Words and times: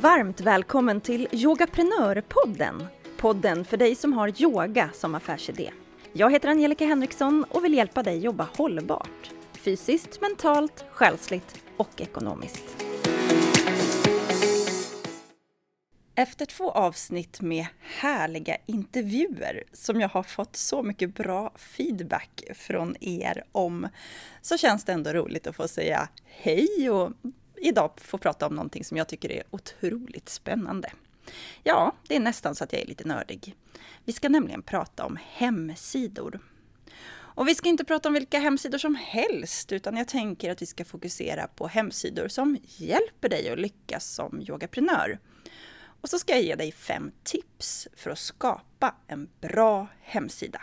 Varmt 0.00 0.40
välkommen 0.40 1.00
till 1.00 1.28
Yogaprenörpodden. 1.32 2.86
Podden 3.16 3.64
för 3.64 3.76
dig 3.76 3.94
som 3.94 4.12
har 4.12 4.42
yoga 4.42 4.90
som 4.94 5.14
affärsidé. 5.14 5.70
Jag 6.12 6.32
heter 6.32 6.48
Angelica 6.48 6.84
Henriksson 6.84 7.44
och 7.50 7.64
vill 7.64 7.74
hjälpa 7.74 8.02
dig 8.02 8.18
jobba 8.18 8.48
hållbart. 8.56 9.30
Fysiskt, 9.52 10.20
mentalt, 10.20 10.84
själsligt 10.90 11.64
och 11.76 12.00
ekonomiskt. 12.00 12.84
Efter 16.14 16.46
två 16.46 16.70
avsnitt 16.70 17.40
med 17.40 17.66
härliga 17.80 18.56
intervjuer 18.66 19.64
som 19.72 20.00
jag 20.00 20.08
har 20.08 20.22
fått 20.22 20.56
så 20.56 20.82
mycket 20.82 21.14
bra 21.14 21.52
feedback 21.56 22.42
från 22.54 22.96
er 23.00 23.44
om 23.52 23.88
så 24.42 24.58
känns 24.58 24.84
det 24.84 24.92
ändå 24.92 25.12
roligt 25.12 25.46
att 25.46 25.56
få 25.56 25.68
säga 25.68 26.08
hej 26.24 26.90
och 26.90 27.12
idag 27.62 27.90
få 27.96 28.18
prata 28.18 28.46
om 28.46 28.54
någonting 28.54 28.84
som 28.84 28.96
jag 28.96 29.08
tycker 29.08 29.32
är 29.32 29.42
otroligt 29.50 30.28
spännande. 30.28 30.92
Ja, 31.62 31.92
det 32.06 32.16
är 32.16 32.20
nästan 32.20 32.54
så 32.54 32.64
att 32.64 32.72
jag 32.72 32.82
är 32.82 32.86
lite 32.86 33.08
nördig. 33.08 33.54
Vi 34.04 34.12
ska 34.12 34.28
nämligen 34.28 34.62
prata 34.62 35.04
om 35.04 35.18
hemsidor. 35.22 36.40
Och 37.10 37.48
vi 37.48 37.54
ska 37.54 37.68
inte 37.68 37.84
prata 37.84 38.08
om 38.08 38.14
vilka 38.14 38.38
hemsidor 38.38 38.78
som 38.78 38.94
helst, 38.94 39.72
utan 39.72 39.96
jag 39.96 40.08
tänker 40.08 40.50
att 40.50 40.62
vi 40.62 40.66
ska 40.66 40.84
fokusera 40.84 41.46
på 41.46 41.66
hemsidor 41.66 42.28
som 42.28 42.58
hjälper 42.62 43.28
dig 43.28 43.50
att 43.50 43.58
lyckas 43.58 44.14
som 44.14 44.42
yogaprenör. 44.48 45.18
Och 46.00 46.08
så 46.08 46.18
ska 46.18 46.32
jag 46.32 46.42
ge 46.42 46.54
dig 46.54 46.72
fem 46.72 47.12
tips 47.24 47.88
för 47.96 48.10
att 48.10 48.18
skapa 48.18 48.94
en 49.06 49.28
bra 49.40 49.86
hemsida. 50.00 50.62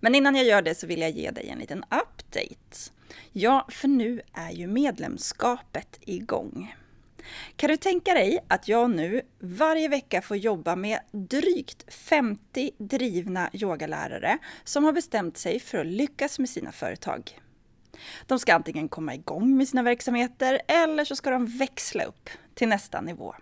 Men 0.00 0.14
innan 0.14 0.34
jag 0.34 0.44
gör 0.44 0.62
det 0.62 0.74
så 0.74 0.86
vill 0.86 1.00
jag 1.00 1.10
ge 1.10 1.30
dig 1.30 1.48
en 1.48 1.58
liten 1.58 1.84
update. 1.84 2.90
Ja, 3.32 3.66
för 3.70 3.88
nu 3.88 4.20
är 4.32 4.50
ju 4.50 4.66
medlemskapet 4.66 5.98
igång. 6.00 6.74
Kan 7.56 7.70
du 7.70 7.76
tänka 7.76 8.14
dig 8.14 8.38
att 8.48 8.68
jag 8.68 8.90
nu 8.90 9.22
varje 9.38 9.88
vecka 9.88 10.22
får 10.22 10.36
jobba 10.36 10.76
med 10.76 10.98
drygt 11.12 11.94
50 11.94 12.70
drivna 12.78 13.50
yogalärare 13.52 14.38
som 14.64 14.84
har 14.84 14.92
bestämt 14.92 15.36
sig 15.36 15.60
för 15.60 15.78
att 15.78 15.86
lyckas 15.86 16.38
med 16.38 16.48
sina 16.48 16.72
företag. 16.72 17.40
De 18.26 18.38
ska 18.38 18.54
antingen 18.54 18.88
komma 18.88 19.14
igång 19.14 19.56
med 19.56 19.68
sina 19.68 19.82
verksamheter 19.82 20.60
eller 20.68 21.04
så 21.04 21.16
ska 21.16 21.30
de 21.30 21.46
växla 21.46 22.04
upp 22.04 22.30
till 22.54 22.68
nästa 22.68 23.00
nivå. 23.00 23.34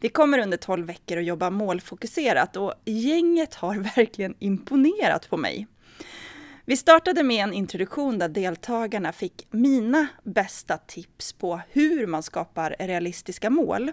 Vi 0.00 0.08
kommer 0.08 0.38
under 0.38 0.56
12 0.56 0.86
veckor 0.86 1.18
att 1.18 1.24
jobba 1.24 1.50
målfokuserat 1.50 2.56
och 2.56 2.74
gänget 2.84 3.54
har 3.54 3.76
verkligen 3.96 4.34
imponerat 4.38 5.30
på 5.30 5.36
mig. 5.36 5.66
Vi 6.64 6.76
startade 6.76 7.22
med 7.22 7.44
en 7.44 7.52
introduktion 7.52 8.18
där 8.18 8.28
deltagarna 8.28 9.12
fick 9.12 9.46
mina 9.50 10.06
bästa 10.22 10.78
tips 10.78 11.32
på 11.32 11.60
hur 11.68 12.06
man 12.06 12.22
skapar 12.22 12.76
realistiska 12.78 13.50
mål. 13.50 13.92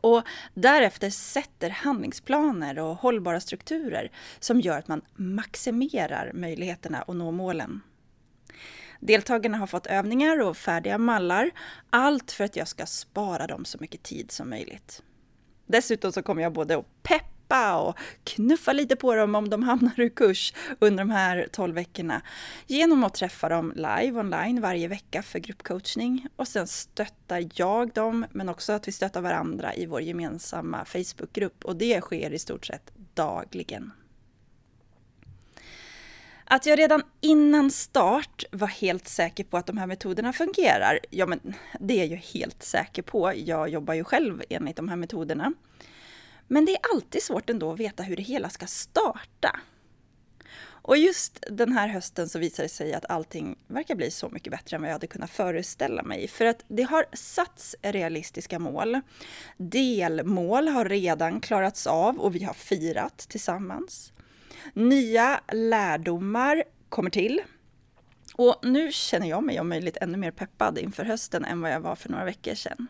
Och 0.00 0.22
därefter 0.54 1.10
sätter 1.10 1.70
handlingsplaner 1.70 2.78
och 2.78 2.96
hållbara 2.96 3.40
strukturer 3.40 4.10
som 4.40 4.60
gör 4.60 4.78
att 4.78 4.88
man 4.88 5.02
maximerar 5.14 6.30
möjligheterna 6.34 7.02
att 7.02 7.16
nå 7.16 7.30
målen. 7.30 7.80
Deltagarna 9.00 9.58
har 9.58 9.66
fått 9.66 9.86
övningar 9.86 10.40
och 10.40 10.56
färdiga 10.56 10.98
mallar, 10.98 11.50
allt 11.90 12.32
för 12.32 12.44
att 12.44 12.56
jag 12.56 12.68
ska 12.68 12.86
spara 12.86 13.46
dem 13.46 13.64
så 13.64 13.78
mycket 13.80 14.02
tid 14.02 14.30
som 14.30 14.50
möjligt. 14.50 15.02
Dessutom 15.66 16.12
så 16.12 16.22
kommer 16.22 16.42
jag 16.42 16.52
både 16.52 16.78
att 16.78 17.02
peppa 17.02 17.39
och 17.50 17.98
knuffa 18.24 18.72
lite 18.72 18.96
på 18.96 19.14
dem 19.14 19.34
om 19.34 19.50
de 19.50 19.62
hamnar 19.62 20.00
ur 20.00 20.08
kurs 20.08 20.54
under 20.78 20.98
de 20.98 21.10
här 21.10 21.48
12 21.52 21.74
veckorna 21.74 22.22
genom 22.66 23.04
att 23.04 23.14
träffa 23.14 23.48
dem 23.48 23.72
live 23.76 24.20
online 24.20 24.60
varje 24.60 24.88
vecka 24.88 25.22
för 25.22 25.38
gruppcoachning 25.38 26.26
och 26.36 26.48
sen 26.48 26.66
stöttar 26.66 27.48
jag 27.54 27.92
dem 27.92 28.26
men 28.30 28.48
också 28.48 28.72
att 28.72 28.88
vi 28.88 28.92
stöttar 28.92 29.20
varandra 29.20 29.74
i 29.74 29.86
vår 29.86 30.00
gemensamma 30.00 30.84
Facebookgrupp 30.84 31.64
och 31.64 31.76
det 31.76 32.00
sker 32.00 32.32
i 32.32 32.38
stort 32.38 32.66
sett 32.66 32.92
dagligen. 33.14 33.92
Att 36.44 36.66
jag 36.66 36.78
redan 36.78 37.02
innan 37.20 37.70
start 37.70 38.44
var 38.50 38.66
helt 38.66 39.08
säker 39.08 39.44
på 39.44 39.56
att 39.56 39.66
de 39.66 39.78
här 39.78 39.86
metoderna 39.86 40.32
fungerar, 40.32 40.98
ja 41.10 41.26
men 41.26 41.40
det 41.80 42.00
är 42.00 42.06
jag 42.06 42.16
helt 42.16 42.62
säker 42.62 43.02
på. 43.02 43.32
Jag 43.36 43.68
jobbar 43.68 43.94
ju 43.94 44.04
själv 44.04 44.42
enligt 44.50 44.76
de 44.76 44.88
här 44.88 44.96
metoderna. 44.96 45.52
Men 46.52 46.64
det 46.64 46.72
är 46.72 46.80
alltid 46.94 47.22
svårt 47.22 47.50
ändå 47.50 47.72
att 47.72 47.80
veta 47.80 48.02
hur 48.02 48.16
det 48.16 48.22
hela 48.22 48.50
ska 48.50 48.66
starta. 48.66 49.60
Och 50.62 50.96
just 50.96 51.44
den 51.50 51.72
här 51.72 51.88
hösten 51.88 52.28
så 52.28 52.38
visar 52.38 52.62
det 52.62 52.68
sig 52.68 52.94
att 52.94 53.10
allting 53.10 53.56
verkar 53.66 53.94
bli 53.94 54.10
så 54.10 54.28
mycket 54.28 54.50
bättre 54.50 54.76
än 54.76 54.82
vad 54.82 54.88
jag 54.88 54.94
hade 54.94 55.06
kunnat 55.06 55.30
föreställa 55.30 56.02
mig. 56.02 56.28
För 56.28 56.44
att 56.44 56.64
det 56.68 56.82
har 56.82 57.06
satts 57.12 57.76
realistiska 57.82 58.58
mål. 58.58 59.00
Delmål 59.56 60.68
har 60.68 60.84
redan 60.84 61.40
klarats 61.40 61.86
av 61.86 62.20
och 62.20 62.34
vi 62.34 62.44
har 62.44 62.54
firat 62.54 63.18
tillsammans. 63.18 64.12
Nya 64.74 65.40
lärdomar 65.52 66.64
kommer 66.88 67.10
till. 67.10 67.40
Och 68.34 68.58
nu 68.62 68.92
känner 68.92 69.28
jag 69.28 69.44
mig 69.44 69.60
om 69.60 69.68
möjligt 69.68 69.96
ännu 70.00 70.18
mer 70.18 70.30
peppad 70.30 70.78
inför 70.78 71.04
hösten 71.04 71.44
än 71.44 71.60
vad 71.60 71.72
jag 71.72 71.80
var 71.80 71.96
för 71.96 72.08
några 72.08 72.24
veckor 72.24 72.54
sedan. 72.54 72.86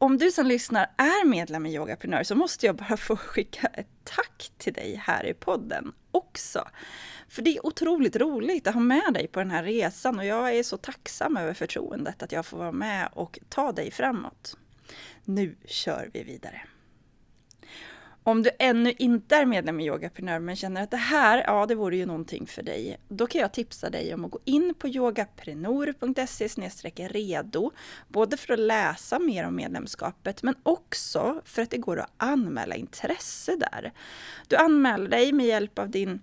Om 0.00 0.18
du 0.18 0.30
som 0.30 0.46
lyssnar 0.46 0.90
är 0.96 1.26
medlem 1.26 1.66
i 1.66 1.74
Yogaprenör 1.74 2.22
så 2.22 2.34
måste 2.34 2.66
jag 2.66 2.76
bara 2.76 2.96
få 2.96 3.16
skicka 3.16 3.66
ett 3.66 3.88
tack 4.04 4.52
till 4.58 4.72
dig 4.72 5.02
här 5.04 5.26
i 5.26 5.34
podden 5.34 5.92
också. 6.10 6.68
För 7.28 7.42
det 7.42 7.56
är 7.56 7.66
otroligt 7.66 8.16
roligt 8.16 8.66
att 8.66 8.74
ha 8.74 8.80
med 8.80 9.14
dig 9.14 9.28
på 9.28 9.40
den 9.40 9.50
här 9.50 9.62
resan 9.62 10.18
och 10.18 10.24
jag 10.24 10.56
är 10.56 10.62
så 10.62 10.76
tacksam 10.76 11.36
över 11.36 11.54
förtroendet 11.54 12.22
att 12.22 12.32
jag 12.32 12.46
får 12.46 12.58
vara 12.58 12.72
med 12.72 13.08
och 13.12 13.38
ta 13.48 13.72
dig 13.72 13.90
framåt. 13.90 14.56
Nu 15.24 15.56
kör 15.64 16.10
vi 16.12 16.22
vidare. 16.22 16.62
Om 18.28 18.42
du 18.42 18.50
ännu 18.58 18.92
inte 18.98 19.36
är 19.36 19.46
medlem 19.46 19.80
i 19.80 19.86
Yogaprenör 19.86 20.38
men 20.38 20.56
känner 20.56 20.82
att 20.82 20.90
det 20.90 20.96
här, 20.96 21.44
ja 21.46 21.66
det 21.66 21.74
vore 21.74 21.96
ju 21.96 22.06
någonting 22.06 22.46
för 22.46 22.62
dig. 22.62 23.00
Då 23.08 23.26
kan 23.26 23.40
jag 23.40 23.52
tipsa 23.52 23.90
dig 23.90 24.14
om 24.14 24.24
att 24.24 24.30
gå 24.30 24.38
in 24.44 24.74
på 24.74 24.88
yogaprenor.se 24.88 26.48
redo. 27.08 27.70
Både 28.08 28.36
för 28.36 28.52
att 28.52 28.58
läsa 28.58 29.18
mer 29.18 29.46
om 29.46 29.56
medlemskapet 29.56 30.42
men 30.42 30.54
också 30.62 31.42
för 31.44 31.62
att 31.62 31.70
det 31.70 31.78
går 31.78 32.00
att 32.00 32.10
anmäla 32.16 32.74
intresse 32.74 33.56
där. 33.56 33.92
Du 34.48 34.56
anmäler 34.56 35.08
dig 35.08 35.32
med 35.32 35.46
hjälp 35.46 35.78
av 35.78 35.90
din 35.90 36.20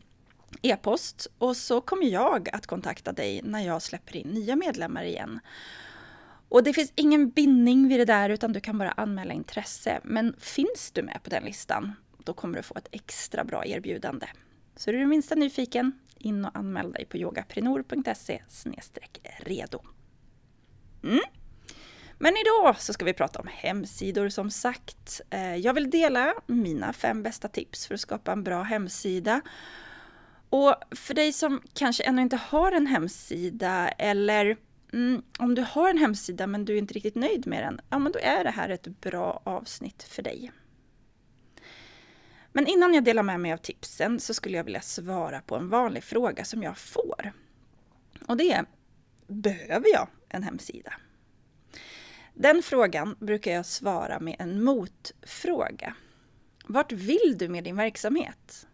e-post 0.61 1.27
och 1.37 1.57
så 1.57 1.81
kommer 1.81 2.05
jag 2.05 2.49
att 2.49 2.67
kontakta 2.67 3.11
dig 3.11 3.41
när 3.43 3.66
jag 3.66 3.81
släpper 3.81 4.16
in 4.16 4.27
nya 4.27 4.55
medlemmar 4.55 5.03
igen. 5.03 5.39
Och 6.50 6.63
det 6.63 6.73
finns 6.73 6.94
ingen 6.95 7.29
bindning 7.29 7.88
vid 7.88 8.00
det 8.00 8.06
där 8.06 8.29
utan 8.29 8.53
du 8.53 8.59
kan 8.59 8.78
bara 8.78 8.91
anmäla 8.91 9.33
intresse. 9.33 10.00
Men 10.03 10.35
finns 10.39 10.91
du 10.91 11.03
med 11.03 11.19
på 11.23 11.29
den 11.29 11.44
listan, 11.44 11.94
då 12.23 12.33
kommer 12.33 12.57
du 12.57 12.63
få 12.63 12.75
ett 12.78 12.88
extra 12.91 13.44
bra 13.44 13.66
erbjudande. 13.66 14.28
Så 14.75 14.89
är 14.89 14.94
du 14.94 15.05
minsta 15.05 15.35
nyfiken, 15.35 15.91
in 16.17 16.45
och 16.45 16.57
anmäl 16.57 16.91
dig 16.91 17.05
på 17.05 17.17
yogaprenor.se 17.17 18.41
redo. 19.39 19.81
Mm. 21.03 21.22
Men 22.17 22.34
idag 22.38 22.81
så 22.81 22.94
ska 22.94 23.05
vi 23.05 23.13
prata 23.13 23.39
om 23.39 23.47
hemsidor 23.51 24.29
som 24.29 24.50
sagt. 24.50 25.22
Eh, 25.29 25.55
jag 25.55 25.73
vill 25.73 25.89
dela 25.89 26.34
mina 26.47 26.94
fem 26.94 27.23
bästa 27.23 27.47
tips 27.47 27.88
för 27.88 27.94
att 27.94 28.00
skapa 28.00 28.31
en 28.31 28.44
bra 28.44 28.63
hemsida. 28.63 29.41
Och 30.50 30.75
för 30.91 31.13
dig 31.13 31.34
som 31.34 31.61
kanske 31.73 32.03
ännu 32.03 32.22
inte 32.22 32.35
har 32.35 32.72
en 32.72 32.88
hemsida 32.88 33.88
eller 33.88 34.57
Mm, 34.94 35.22
om 35.40 35.56
du 35.56 35.62
har 35.62 35.90
en 35.90 35.97
hemsida 35.97 36.47
men 36.47 36.66
du 36.66 36.73
är 36.73 36.78
inte 36.78 36.94
riktigt 36.94 37.16
nöjd 37.16 37.47
med 37.47 37.63
den, 37.63 37.81
ja 37.90 38.00
men 38.00 38.12
då 38.12 38.19
är 38.19 38.44
det 38.44 38.50
här 38.50 38.69
ett 38.69 38.88
bra 39.01 39.41
avsnitt 39.44 40.03
för 40.03 40.23
dig. 40.23 40.51
Men 42.51 42.68
innan 42.68 42.94
jag 42.94 43.03
delar 43.03 43.23
med 43.23 43.40
mig 43.40 43.53
av 43.53 43.57
tipsen 43.57 44.19
så 44.19 44.34
skulle 44.34 44.57
jag 44.57 44.63
vilja 44.63 44.81
svara 44.81 45.41
på 45.41 45.56
en 45.56 45.69
vanlig 45.69 46.03
fråga 46.03 46.46
som 46.46 46.63
jag 46.63 46.78
får. 46.78 47.34
Och 48.28 48.38
det 48.38 48.51
är, 48.51 48.66
behöver 49.28 49.90
jag 49.94 50.07
en 50.29 50.44
hemsida? 50.44 50.94
Den 52.34 52.64
frågan 52.64 53.16
brukar 53.20 53.52
jag 53.52 53.66
svara 53.66 54.20
med 54.20 54.35
en 54.40 54.64
motfråga. 54.64 55.96
Vart 56.67 56.91
vill 56.91 57.35
du 57.38 57.49
med 57.49 57.64
din 57.64 57.76
verksamhet? 57.76 58.67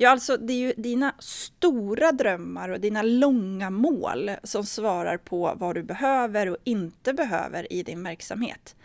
Ja, 0.00 0.10
alltså 0.10 0.36
det 0.36 0.52
är 0.52 0.58
ju 0.58 0.72
dina 0.76 1.14
stora 1.18 2.12
drömmar 2.12 2.68
och 2.68 2.80
dina 2.80 3.02
långa 3.02 3.70
mål 3.70 4.30
som 4.42 4.64
svarar 4.64 5.16
på 5.16 5.54
vad 5.56 5.74
du 5.74 5.82
behöver 5.82 6.48
och 6.48 6.56
inte 6.64 7.12
behöver 7.12 7.72
i 7.72 7.82
din 7.82 8.02
verksamhet. 8.02 8.76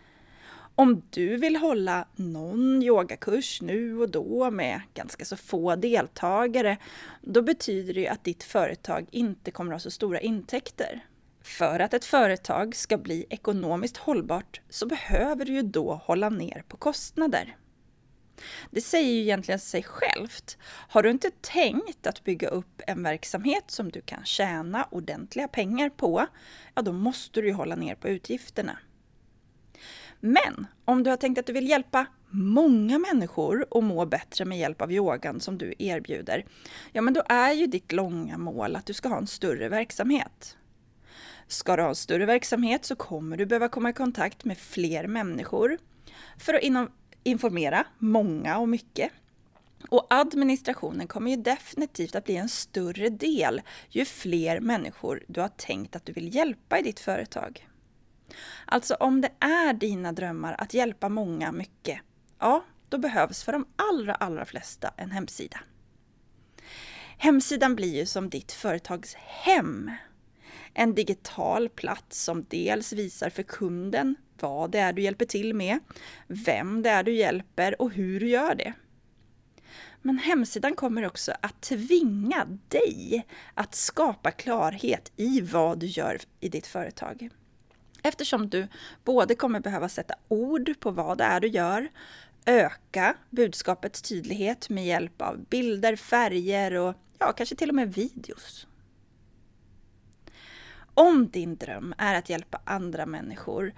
Om 0.75 1.01
du 1.09 1.37
vill 1.37 1.55
hålla 1.55 2.07
någon 2.15 2.83
yogakurs 2.83 3.61
nu 3.61 3.97
och 3.97 4.09
då 4.09 4.51
med 4.51 4.81
ganska 4.93 5.25
så 5.25 5.37
få 5.37 5.75
deltagare, 5.75 6.77
då 7.21 7.41
betyder 7.41 7.93
det 7.93 7.99
ju 7.99 8.07
att 8.07 8.23
ditt 8.23 8.43
företag 8.43 9.07
inte 9.11 9.51
kommer 9.51 9.71
att 9.71 9.75
ha 9.75 9.83
så 9.83 9.91
stora 9.91 10.19
intäkter. 10.19 11.05
För 11.43 11.79
att 11.79 11.93
ett 11.93 12.05
företag 12.05 12.75
ska 12.75 12.97
bli 12.97 13.25
ekonomiskt 13.29 13.97
hållbart 13.97 14.61
så 14.69 14.85
behöver 14.85 15.45
du 15.45 15.53
ju 15.53 15.61
då 15.61 15.93
hålla 15.93 16.29
ner 16.29 16.63
på 16.67 16.77
kostnader. 16.77 17.55
Det 18.71 18.81
säger 18.81 19.13
ju 19.13 19.21
egentligen 19.21 19.59
sig 19.59 19.83
självt. 19.83 20.57
Har 20.63 21.03
du 21.03 21.09
inte 21.09 21.31
tänkt 21.41 22.07
att 22.07 22.23
bygga 22.23 22.47
upp 22.47 22.81
en 22.87 23.03
verksamhet 23.03 23.63
som 23.71 23.91
du 23.91 24.01
kan 24.01 24.25
tjäna 24.25 24.87
ordentliga 24.91 25.47
pengar 25.47 25.89
på, 25.89 26.25
ja 26.75 26.81
då 26.81 26.91
måste 26.91 27.41
du 27.41 27.47
ju 27.47 27.53
hålla 27.53 27.75
ner 27.75 27.95
på 27.95 28.07
utgifterna. 28.07 28.77
Men 30.19 30.67
om 30.85 31.03
du 31.03 31.09
har 31.09 31.17
tänkt 31.17 31.39
att 31.39 31.45
du 31.45 31.53
vill 31.53 31.69
hjälpa 31.69 32.05
många 32.29 32.99
människor 32.99 33.65
att 33.71 33.83
må 33.83 34.05
bättre 34.05 34.45
med 34.45 34.59
hjälp 34.59 34.81
av 34.81 34.91
yogan 34.91 35.39
som 35.39 35.57
du 35.57 35.73
erbjuder, 35.79 36.45
ja 36.91 37.01
men 37.01 37.13
då 37.13 37.23
är 37.29 37.51
ju 37.51 37.67
ditt 37.67 37.91
långa 37.91 38.37
mål 38.37 38.75
att 38.75 38.85
du 38.85 38.93
ska 38.93 39.09
ha 39.09 39.17
en 39.17 39.27
större 39.27 39.69
verksamhet. 39.69 40.57
Ska 41.47 41.75
du 41.75 41.81
ha 41.81 41.89
en 41.89 41.95
större 41.95 42.25
verksamhet 42.25 42.85
så 42.85 42.95
kommer 42.95 43.37
du 43.37 43.45
behöva 43.45 43.67
komma 43.69 43.89
i 43.89 43.93
kontakt 43.93 44.45
med 44.45 44.57
fler 44.57 45.07
människor 45.07 45.77
för 46.37 46.53
att 46.53 46.63
informera 47.23 47.85
många 47.97 48.57
och 48.57 48.69
mycket. 48.69 49.11
Och 49.89 50.07
administrationen 50.09 51.07
kommer 51.07 51.31
ju 51.31 51.37
definitivt 51.37 52.15
att 52.15 52.25
bli 52.25 52.35
en 52.35 52.49
större 52.49 53.09
del 53.09 53.61
ju 53.89 54.05
fler 54.05 54.59
människor 54.59 55.23
du 55.27 55.41
har 55.41 55.47
tänkt 55.47 55.95
att 55.95 56.05
du 56.05 56.13
vill 56.13 56.35
hjälpa 56.35 56.79
i 56.79 56.81
ditt 56.81 56.99
företag. 56.99 57.67
Alltså 58.65 58.93
om 58.93 59.21
det 59.21 59.31
är 59.39 59.73
dina 59.73 60.11
drömmar 60.11 60.55
att 60.57 60.73
hjälpa 60.73 61.09
många 61.09 61.51
mycket, 61.51 61.99
ja, 62.39 62.63
då 62.89 62.97
behövs 62.97 63.43
för 63.43 63.51
de 63.51 63.65
allra, 63.75 64.15
allra 64.15 64.45
flesta 64.45 64.93
en 64.97 65.11
hemsida. 65.11 65.59
Hemsidan 67.17 67.75
blir 67.75 67.95
ju 67.95 68.05
som 68.05 68.29
ditt 68.29 68.51
företags 68.51 69.15
hem. 69.15 69.91
En 70.73 70.95
digital 70.95 71.69
plats 71.69 72.23
som 72.23 72.45
dels 72.49 72.93
visar 72.93 73.29
för 73.29 73.43
kunden 73.43 74.15
vad 74.43 74.71
det 74.71 74.79
är 74.79 74.93
du 74.93 75.01
hjälper 75.01 75.25
till 75.25 75.53
med, 75.53 75.79
vem 76.27 76.81
det 76.81 76.89
är 76.89 77.03
du 77.03 77.13
hjälper 77.13 77.81
och 77.81 77.91
hur 77.91 78.19
du 78.19 78.29
gör 78.29 78.55
det. 78.55 78.73
Men 80.01 80.17
hemsidan 80.17 80.75
kommer 80.75 81.05
också 81.05 81.31
att 81.41 81.61
tvinga 81.61 82.57
dig 82.67 83.25
att 83.53 83.75
skapa 83.75 84.31
klarhet 84.31 85.11
i 85.15 85.41
vad 85.41 85.79
du 85.79 85.85
gör 85.85 86.19
i 86.39 86.49
ditt 86.49 86.67
företag. 86.67 87.29
Eftersom 88.03 88.49
du 88.49 88.67
både 89.03 89.35
kommer 89.35 89.59
behöva 89.59 89.89
sätta 89.89 90.15
ord 90.27 90.79
på 90.79 90.91
vad 90.91 91.17
det 91.17 91.23
är 91.23 91.39
du 91.39 91.47
gör, 91.47 91.87
öka 92.45 93.15
budskapets 93.29 94.01
tydlighet 94.01 94.69
med 94.69 94.85
hjälp 94.85 95.21
av 95.21 95.45
bilder, 95.49 95.95
färger 95.95 96.73
och 96.73 96.95
ja, 97.19 97.31
kanske 97.31 97.55
till 97.55 97.69
och 97.69 97.75
med 97.75 97.93
videos. 97.93 98.67
Om 100.93 101.29
din 101.29 101.55
dröm 101.55 101.93
är 101.97 102.15
att 102.15 102.29
hjälpa 102.29 102.61
andra 102.65 103.05
människor 103.05 103.73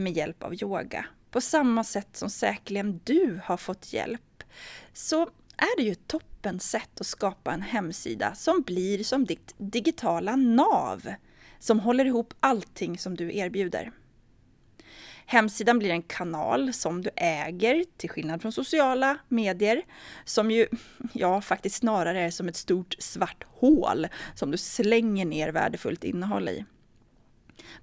med 0.00 0.12
hjälp 0.12 0.42
av 0.42 0.62
yoga, 0.62 1.06
på 1.30 1.40
samma 1.40 1.84
sätt 1.84 2.16
som 2.16 2.30
säkerligen 2.30 3.00
du 3.04 3.40
har 3.44 3.56
fått 3.56 3.92
hjälp, 3.92 4.42
så 4.92 5.22
är 5.56 5.76
det 5.76 5.82
ju 5.82 5.92
ett 5.92 6.06
toppen 6.06 6.60
sätt 6.60 7.00
att 7.00 7.06
skapa 7.06 7.52
en 7.52 7.62
hemsida 7.62 8.34
som 8.34 8.62
blir 8.62 9.04
som 9.04 9.24
ditt 9.24 9.54
digitala 9.58 10.36
nav 10.36 11.14
som 11.58 11.80
håller 11.80 12.04
ihop 12.04 12.34
allting 12.40 12.98
som 12.98 13.16
du 13.16 13.36
erbjuder. 13.36 13.92
Hemsidan 15.26 15.78
blir 15.78 15.90
en 15.90 16.02
kanal 16.02 16.72
som 16.72 17.02
du 17.02 17.10
äger, 17.16 17.84
till 17.96 18.10
skillnad 18.10 18.42
från 18.42 18.52
sociala 18.52 19.18
medier, 19.28 19.82
som 20.24 20.50
ju, 20.50 20.66
ja, 21.12 21.40
faktiskt 21.40 21.76
snarare 21.76 22.20
är 22.20 22.30
som 22.30 22.48
ett 22.48 22.56
stort 22.56 22.96
svart 22.98 23.44
hål 23.48 24.06
som 24.34 24.50
du 24.50 24.58
slänger 24.58 25.24
ner 25.24 25.48
värdefullt 25.52 26.04
innehåll 26.04 26.48
i. 26.48 26.64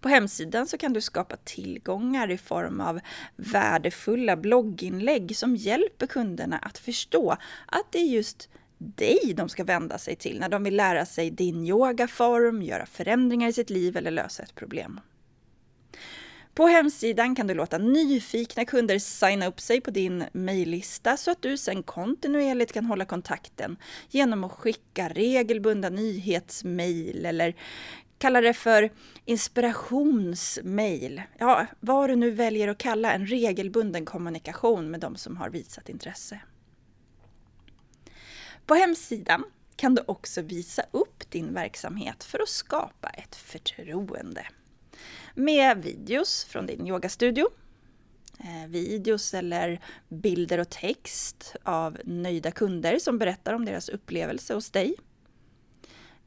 På 0.02 0.10
hemsidan 0.10 0.68
så 0.68 0.78
kan 0.78 0.94
du 0.94 1.02
skapa 1.02 1.36
tillgångar 1.36 2.32
i 2.32 2.38
form 2.38 2.82
av 2.82 3.00
värdefulla 3.36 4.36
blogginlägg 4.36 5.38
som 5.38 5.56
hjälper 5.56 6.08
kunderna 6.08 6.58
att 6.58 6.78
förstå 6.78 7.38
att 7.66 7.92
det 7.92 8.00
är 8.00 8.08
just 8.08 8.50
dig 8.78 9.34
de 9.36 9.50
ska 9.50 9.64
vända 9.64 9.98
sig 9.98 10.16
till 10.16 10.40
när 10.40 10.50
de 10.50 10.64
vill 10.64 10.76
lära 10.76 11.06
sig 11.06 11.32
din 11.32 11.66
yogaform, 11.66 12.62
göra 12.62 12.86
förändringar 12.86 13.48
i 13.48 13.54
sitt 13.54 13.70
liv 13.70 13.98
eller 13.98 14.12
lösa 14.12 14.44
ett 14.44 14.56
problem. 14.56 15.00
På 16.58 16.68
hemsidan 16.68 17.36
kan 17.36 17.48
du 17.48 17.54
låta 17.54 17.78
nyfikna 17.78 18.66
kunder 18.66 19.00
signa 19.00 19.48
upp 19.48 19.60
sig 19.60 19.82
på 19.82 19.92
din 19.92 20.24
mejllista 20.32 21.18
så 21.18 21.32
att 21.32 21.42
du 21.42 21.58
sen 21.58 21.84
kontinuerligt 21.84 22.74
kan 22.74 22.86
hålla 22.86 23.06
kontakten 23.06 23.78
genom 24.10 24.44
att 24.44 24.52
skicka 24.52 25.10
regelbundna 25.10 25.90
nyhetsmejl 25.90 27.26
eller 27.26 27.56
kalla 28.18 28.42
det 28.42 28.54
för 28.54 28.92
inspirationsmail. 29.26 31.22
Ja, 31.38 31.66
vad 31.80 32.10
du 32.10 32.16
nu 32.16 32.32
väljer 32.32 32.68
att 32.68 32.78
kalla 32.78 33.14
en 33.14 33.28
regelbunden 33.28 34.06
kommunikation 34.06 34.92
med 34.92 35.00
de 35.00 35.16
som 35.16 35.38
har 35.38 35.50
visat 35.50 35.90
intresse. 35.90 36.40
På 38.66 38.76
hemsidan 38.76 39.44
kan 39.76 39.96
du 39.96 40.04
också 40.08 40.42
visa 40.42 40.84
upp 40.92 41.30
din 41.30 41.54
verksamhet 41.54 42.24
för 42.24 42.40
att 42.40 42.50
skapa 42.50 43.10
ett 43.10 43.36
förtroende. 43.36 44.48
Med 45.36 45.84
videos 45.84 46.46
från 46.46 46.66
din 46.66 46.88
yogastudio, 46.88 47.48
eh, 48.40 48.68
videos 48.68 49.34
eller 49.34 49.82
bilder 50.10 50.58
och 50.58 50.70
text 50.70 51.56
av 51.64 51.98
nöjda 52.06 52.52
kunder 52.52 53.00
som 53.00 53.18
berättar 53.18 53.54
om 53.54 53.66
deras 53.66 53.90
upplevelse 53.90 54.54
hos 54.54 54.72
dig. 54.72 54.96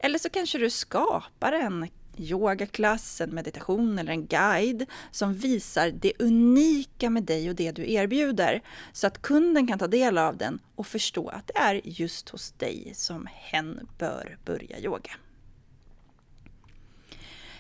Eller 0.03 0.19
så 0.19 0.31
kanske 0.31 0.59
du 0.59 0.71
skapar 0.71 1.53
en 1.53 1.89
yogaklass, 2.17 3.21
en 3.21 3.31
meditation 3.31 3.99
eller 3.99 4.13
en 4.13 4.27
guide 4.27 4.87
som 5.11 5.35
visar 5.35 5.91
det 5.91 6.13
unika 6.19 7.11
med 7.11 7.23
dig 7.23 7.49
och 7.49 7.55
det 7.55 7.73
du 7.73 7.93
erbjuder 7.93 8.63
så 8.93 9.07
att 9.07 9.23
kunden 9.23 9.67
kan 9.67 9.79
ta 9.79 9.87
del 9.87 10.19
av 10.19 10.37
den 10.37 10.61
och 10.75 10.87
förstå 10.87 11.29
att 11.29 11.47
det 11.47 11.59
är 11.59 11.81
just 11.85 12.29
hos 12.29 12.53
dig 12.53 12.93
som 12.95 13.29
hen 13.33 13.89
bör 13.99 14.39
börja 14.45 14.79
yoga. 14.79 15.11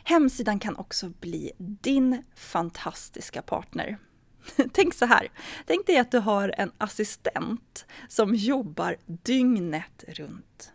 Hemsidan 0.04 0.58
kan 0.58 0.76
också 0.76 1.08
bli 1.08 1.52
din 1.58 2.22
fantastiska 2.34 3.42
partner. 3.42 3.98
Tänk 4.72 4.94
så 4.94 5.06
här, 5.06 5.28
tänk 5.66 5.86
dig 5.86 5.98
att 5.98 6.10
du 6.10 6.18
har 6.18 6.54
en 6.58 6.72
assistent 6.78 7.86
som 8.08 8.34
jobbar 8.34 8.96
dygnet 9.06 10.04
runt. 10.08 10.72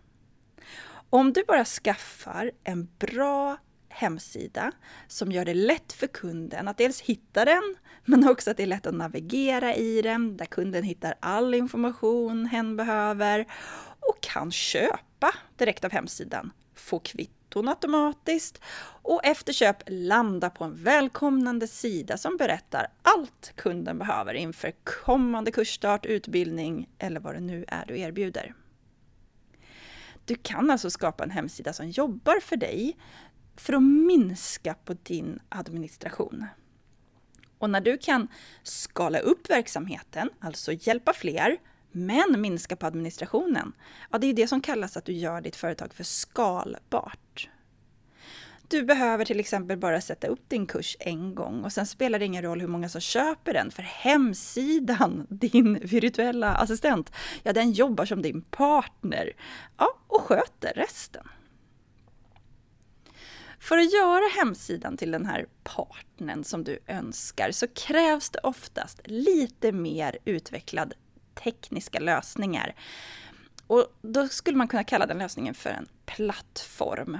Om 1.16 1.34
du 1.34 1.44
bara 1.48 1.66
skaffar 1.66 2.52
en 2.64 2.88
bra 3.00 3.58
hemsida 3.90 4.72
som 5.08 5.32
gör 5.32 5.46
det 5.46 5.54
lätt 5.54 5.94
för 5.94 6.08
kunden 6.08 6.68
att 6.68 6.78
dels 6.78 7.02
hitta 7.02 7.46
den, 7.46 7.76
men 8.06 8.30
också 8.30 8.52
att 8.52 8.58
det 8.58 8.64
är 8.64 8.68
lätt 8.68 8.88
att 8.88 8.96
navigera 8.96 9.76
i 9.76 10.02
den, 10.02 10.38
där 10.38 10.46
kunden 10.46 10.84
hittar 10.84 11.16
all 11.20 11.54
information 11.54 12.46
hen 12.46 12.78
behöver 12.78 13.46
och 14.00 14.22
kan 14.22 14.52
köpa 14.52 15.36
direkt 15.58 15.84
av 15.84 15.92
hemsidan, 15.92 16.52
få 16.76 17.00
kvitton 17.00 17.70
automatiskt 17.70 18.62
och 19.02 19.26
efter 19.26 19.54
köp 19.54 19.78
landa 19.88 20.50
på 20.50 20.64
en 20.64 20.84
välkomnande 20.84 21.68
sida 21.68 22.18
som 22.18 22.38
berättar 22.38 22.88
allt 23.02 23.54
kunden 23.56 23.98
behöver 23.98 24.34
inför 24.34 24.74
kommande 24.84 25.52
kursstart, 25.52 26.06
utbildning 26.06 26.90
eller 27.00 27.20
vad 27.20 27.36
det 27.36 27.42
nu 27.42 27.66
är 27.68 27.86
du 27.86 28.00
erbjuder. 28.00 28.54
Du 30.26 30.36
kan 30.36 30.72
alltså 30.72 30.90
skapa 30.90 31.24
en 31.24 31.32
hemsida 31.32 31.74
som 31.74 31.90
jobbar 31.90 32.40
för 32.40 32.56
dig 32.58 32.98
för 33.56 33.74
att 33.74 33.84
minska 33.84 34.74
på 34.74 34.94
din 35.04 35.40
administration. 35.50 36.46
Och 37.58 37.70
när 37.70 37.82
du 37.82 37.98
kan 37.98 38.28
skala 38.64 39.20
upp 39.20 39.50
verksamheten, 39.50 40.30
alltså 40.40 40.72
hjälpa 40.72 41.14
fler, 41.14 41.58
men 41.92 42.42
minska 42.42 42.76
på 42.76 42.86
administrationen, 42.86 43.74
ja 44.12 44.18
det 44.18 44.28
är 44.28 44.34
det 44.34 44.48
som 44.48 44.62
kallas 44.62 44.98
att 44.98 45.06
du 45.06 45.14
gör 45.14 45.42
ditt 45.42 45.56
företag 45.56 45.94
för 45.94 46.04
skalbart. 46.04 47.50
Du 48.68 48.84
behöver 48.84 49.26
till 49.26 49.40
exempel 49.40 49.78
bara 49.78 50.02
sätta 50.02 50.28
upp 50.28 50.50
din 50.50 50.66
kurs 50.66 50.98
en 51.00 51.36
gång 51.36 51.64
och 51.64 51.72
sen 51.72 51.86
spelar 51.86 52.20
det 52.20 52.26
ingen 52.26 52.44
roll 52.44 52.62
hur 52.62 52.68
många 52.68 52.90
som 52.90 53.02
köper 53.02 53.54
den, 53.54 53.72
för 53.72 53.84
hemsidan, 53.84 55.28
din 55.30 55.80
virtuella 55.80 56.56
assistent, 56.56 57.12
ja 57.44 57.54
den 57.54 57.72
jobbar 57.72 58.06
som 58.06 58.22
din 58.22 58.42
partner 58.42 59.32
ja, 59.78 59.98
och 60.08 60.22
sköter 60.22 60.74
resten. 60.74 61.28
För 63.60 63.78
att 63.78 63.94
göra 63.94 64.30
hemsidan 64.38 64.98
till 64.98 65.12
den 65.12 65.26
här 65.26 65.46
partnern 65.64 66.44
som 66.44 66.64
du 66.64 66.80
önskar 66.88 67.52
så 67.52 67.68
krävs 67.68 68.30
det 68.30 68.40
oftast 68.44 69.02
lite 69.06 69.72
mer 69.72 70.18
utvecklad 70.26 70.94
tekniska 71.44 72.00
lösningar. 72.00 72.76
Och 73.68 73.88
då 74.02 74.28
skulle 74.28 74.58
man 74.58 74.68
kunna 74.68 74.84
kalla 74.84 75.06
den 75.06 75.18
lösningen 75.18 75.54
för 75.54 75.70
en 75.70 75.88
plattform. 76.06 77.20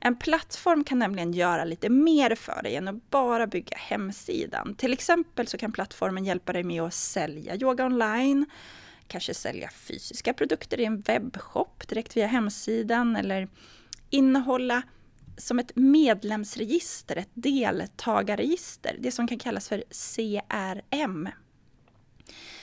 En 0.00 0.16
plattform 0.16 0.84
kan 0.84 0.98
nämligen 0.98 1.32
göra 1.32 1.64
lite 1.64 1.88
mer 1.88 2.34
för 2.34 2.62
dig 2.62 2.76
än 2.76 2.88
att 2.88 3.10
bara 3.10 3.46
bygga 3.46 3.76
hemsidan. 3.76 4.74
Till 4.74 4.92
exempel 4.92 5.46
så 5.46 5.58
kan 5.58 5.72
plattformen 5.72 6.24
hjälpa 6.24 6.52
dig 6.52 6.62
med 6.62 6.82
att 6.82 6.94
sälja 6.94 7.56
yoga 7.56 7.86
online, 7.86 8.46
kanske 9.06 9.34
sälja 9.34 9.70
fysiska 9.70 10.32
produkter 10.32 10.80
i 10.80 10.84
en 10.84 11.00
webbshop 11.00 11.88
direkt 11.88 12.16
via 12.16 12.26
hemsidan 12.26 13.16
eller 13.16 13.48
innehålla 14.10 14.82
som 15.36 15.58
ett 15.58 15.72
medlemsregister, 15.74 17.16
ett 17.16 17.30
deltagarregister, 17.34 18.96
det 19.00 19.12
som 19.12 19.28
kan 19.28 19.38
kallas 19.38 19.68
för 19.68 19.84
CRM. 19.90 21.28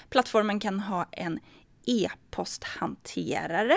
Plattformen 0.10 0.60
kan 0.60 0.79
ha 0.79 1.07
en 1.12 1.39
e-posthanterare 1.86 3.75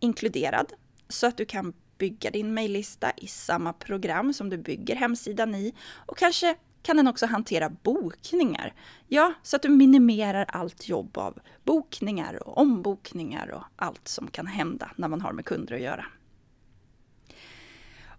inkluderad 0.00 0.72
så 1.08 1.26
att 1.26 1.36
du 1.36 1.44
kan 1.44 1.72
bygga 1.98 2.30
din 2.30 2.54
mejllista 2.54 3.12
i 3.16 3.26
samma 3.26 3.72
program 3.72 4.32
som 4.32 4.50
du 4.50 4.56
bygger 4.56 4.96
hemsidan 4.96 5.54
i 5.54 5.74
och 6.06 6.18
kanske 6.18 6.56
kan 6.82 6.96
den 6.96 7.06
också 7.06 7.26
hantera 7.26 7.68
bokningar. 7.68 8.74
Ja, 9.08 9.32
så 9.42 9.56
att 9.56 9.62
du 9.62 9.68
minimerar 9.68 10.44
allt 10.48 10.88
jobb 10.88 11.18
av 11.18 11.38
bokningar 11.64 12.48
och 12.48 12.58
ombokningar 12.58 13.50
och 13.50 13.62
allt 13.76 14.08
som 14.08 14.28
kan 14.28 14.46
hända 14.46 14.90
när 14.96 15.08
man 15.08 15.20
har 15.20 15.32
med 15.32 15.44
kunder 15.44 15.74
att 15.74 15.80
göra. 15.80 16.04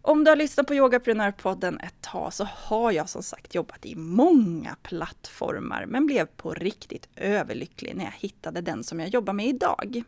Om 0.02 0.24
du 0.24 0.32
har 0.32 0.36
lyssnat 0.36 0.68
på 0.68 0.76
Yogaprenörpodden 0.76 1.80
ett 1.80 2.02
tag 2.02 2.34
så 2.34 2.44
har 2.44 2.92
jag 2.92 3.10
som 3.10 3.24
sagt 3.24 3.56
jobbat 3.56 3.86
i 3.86 3.96
många 3.96 4.76
plattformar 4.82 5.86
men 5.86 6.06
blev 6.06 6.26
på 6.26 6.54
riktigt 6.54 7.10
överlycklig 7.16 7.96
när 7.96 8.04
jag 8.04 8.14
hittade 8.18 8.62
den 8.62 8.84
som 8.84 9.00
jag 9.00 9.10
jobbar 9.10 9.34
med 9.34 9.48
idag. 9.48 10.04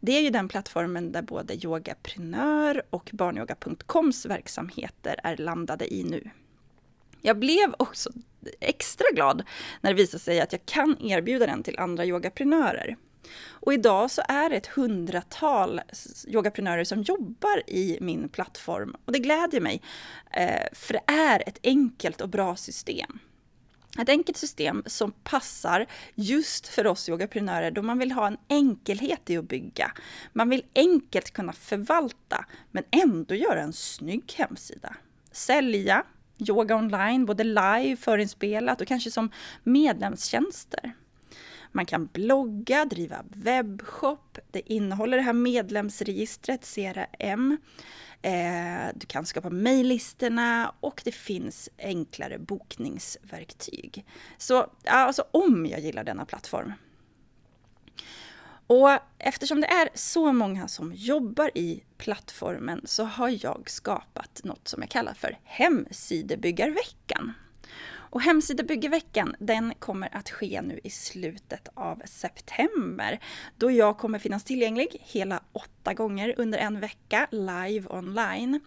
Det 0.00 0.12
är 0.12 0.20
ju 0.20 0.30
den 0.30 0.48
plattformen 0.48 1.12
där 1.12 1.22
både 1.22 1.54
Yogaprenör 1.54 2.82
och 2.90 3.10
barnyoga.coms 3.12 4.26
verksamheter 4.26 5.20
är 5.24 5.36
landade 5.36 5.94
i 5.94 6.04
nu. 6.04 6.30
Jag 7.22 7.38
blev 7.38 7.74
också 7.78 8.10
extra 8.60 9.06
glad 9.14 9.42
när 9.80 9.90
det 9.90 9.96
visade 9.96 10.22
sig 10.22 10.40
att 10.40 10.52
jag 10.52 10.66
kan 10.66 10.96
erbjuda 11.00 11.46
den 11.46 11.62
till 11.62 11.78
andra 11.78 12.04
yogaprenörer. 12.04 12.96
Och 13.50 13.74
idag 13.74 14.10
så 14.10 14.22
är 14.28 14.50
det 14.50 14.56
ett 14.56 14.66
hundratal 14.66 15.80
yogaprenörer 16.26 16.84
som 16.84 17.02
jobbar 17.02 17.62
i 17.66 17.98
min 18.00 18.28
plattform. 18.28 18.96
Och 19.04 19.12
det 19.12 19.18
glädjer 19.18 19.60
mig, 19.60 19.82
eh, 20.30 20.68
för 20.72 20.94
det 20.94 21.12
är 21.12 21.48
ett 21.48 21.58
enkelt 21.62 22.20
och 22.20 22.28
bra 22.28 22.56
system. 22.56 23.18
Ett 23.98 24.08
enkelt 24.08 24.36
system 24.36 24.82
som 24.86 25.12
passar 25.12 25.86
just 26.14 26.68
för 26.68 26.86
oss 26.86 27.08
yogaprenörer 27.08 27.70
då 27.70 27.82
man 27.82 27.98
vill 27.98 28.12
ha 28.12 28.26
en 28.26 28.36
enkelhet 28.48 29.30
i 29.30 29.36
att 29.36 29.48
bygga. 29.48 29.92
Man 30.32 30.48
vill 30.48 30.62
enkelt 30.74 31.30
kunna 31.30 31.52
förvalta 31.52 32.44
men 32.70 32.84
ändå 32.90 33.34
göra 33.34 33.62
en 33.62 33.72
snygg 33.72 34.32
hemsida. 34.36 34.96
Sälja 35.32 36.04
yoga 36.38 36.76
online, 36.76 37.26
både 37.26 37.44
live, 37.44 37.96
förinspelat 37.96 38.80
och 38.80 38.88
kanske 38.88 39.10
som 39.10 39.30
medlemstjänster. 39.62 40.92
Man 41.72 41.86
kan 41.86 42.06
blogga, 42.06 42.84
driva 42.84 43.24
webbshop, 43.28 44.38
det 44.50 44.72
innehåller 44.72 45.16
det 45.16 45.22
här 45.22 45.32
medlemsregistret 45.32 46.74
CRM. 46.74 47.56
Eh, 48.22 48.88
du 48.94 49.06
kan 49.06 49.26
skapa 49.26 49.50
mejllistorna 49.50 50.74
och 50.80 51.02
det 51.04 51.12
finns 51.12 51.68
enklare 51.78 52.38
bokningsverktyg. 52.38 54.04
Så 54.38 54.70
alltså 54.84 55.24
om 55.30 55.66
jag 55.66 55.80
gillar 55.80 56.04
denna 56.04 56.24
plattform. 56.24 56.72
Och 58.66 58.90
eftersom 59.18 59.60
det 59.60 59.66
är 59.66 59.88
så 59.94 60.32
många 60.32 60.68
som 60.68 60.92
jobbar 60.94 61.50
i 61.54 61.84
plattformen 61.98 62.80
så 62.84 63.04
har 63.04 63.44
jag 63.44 63.70
skapat 63.70 64.40
något 64.44 64.68
som 64.68 64.82
jag 64.82 64.90
kallar 64.90 65.14
för 65.14 65.38
Hemsidebyggarveckan. 65.44 67.32
Och 68.10 68.22
Hemsidebyggarveckan 68.22 69.36
den 69.38 69.74
kommer 69.78 70.16
att 70.16 70.30
ske 70.30 70.62
nu 70.62 70.80
i 70.84 70.90
slutet 70.90 71.68
av 71.74 72.02
september 72.04 73.20
då 73.56 73.70
jag 73.70 73.98
kommer 73.98 74.18
finnas 74.18 74.44
tillgänglig 74.44 75.02
hela 75.04 75.42
åtta 75.52 75.94
gånger 75.94 76.34
under 76.36 76.58
en 76.58 76.80
vecka 76.80 77.26
live 77.30 77.88
online. 77.90 78.60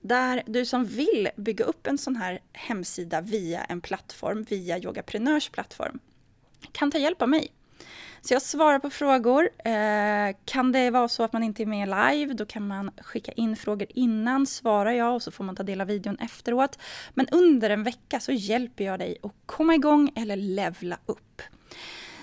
Där 0.00 0.42
du 0.46 0.66
som 0.66 0.84
vill 0.84 1.28
bygga 1.36 1.64
upp 1.64 1.86
en 1.86 1.98
sån 1.98 2.16
här 2.16 2.40
hemsida 2.52 3.20
via 3.20 3.64
en 3.64 3.80
plattform, 3.80 4.42
via 4.42 4.78
Yogaprenörs 4.78 5.48
plattform, 5.48 5.98
kan 6.72 6.90
ta 6.90 6.98
hjälp 6.98 7.22
av 7.22 7.28
mig. 7.28 7.52
Så 8.20 8.34
jag 8.34 8.42
svarar 8.42 8.78
på 8.78 8.90
frågor. 8.90 9.48
Eh, 9.64 10.36
kan 10.44 10.72
det 10.72 10.90
vara 10.90 11.08
så 11.08 11.22
att 11.22 11.32
man 11.32 11.42
inte 11.42 11.62
är 11.62 11.66
med 11.66 11.88
live, 11.88 12.34
då 12.34 12.46
kan 12.46 12.66
man 12.66 12.90
skicka 13.02 13.32
in 13.32 13.56
frågor 13.56 13.88
innan, 13.90 14.46
svarar 14.46 14.92
jag 14.92 15.14
och 15.14 15.22
så 15.22 15.30
får 15.30 15.44
man 15.44 15.56
ta 15.56 15.62
del 15.62 15.80
av 15.80 15.86
videon 15.86 16.18
efteråt. 16.18 16.78
Men 17.14 17.28
under 17.28 17.70
en 17.70 17.82
vecka 17.82 18.20
så 18.20 18.32
hjälper 18.32 18.84
jag 18.84 18.98
dig 18.98 19.16
att 19.22 19.32
komma 19.46 19.74
igång 19.74 20.12
eller 20.16 20.36
levla 20.36 20.98
upp. 21.06 21.42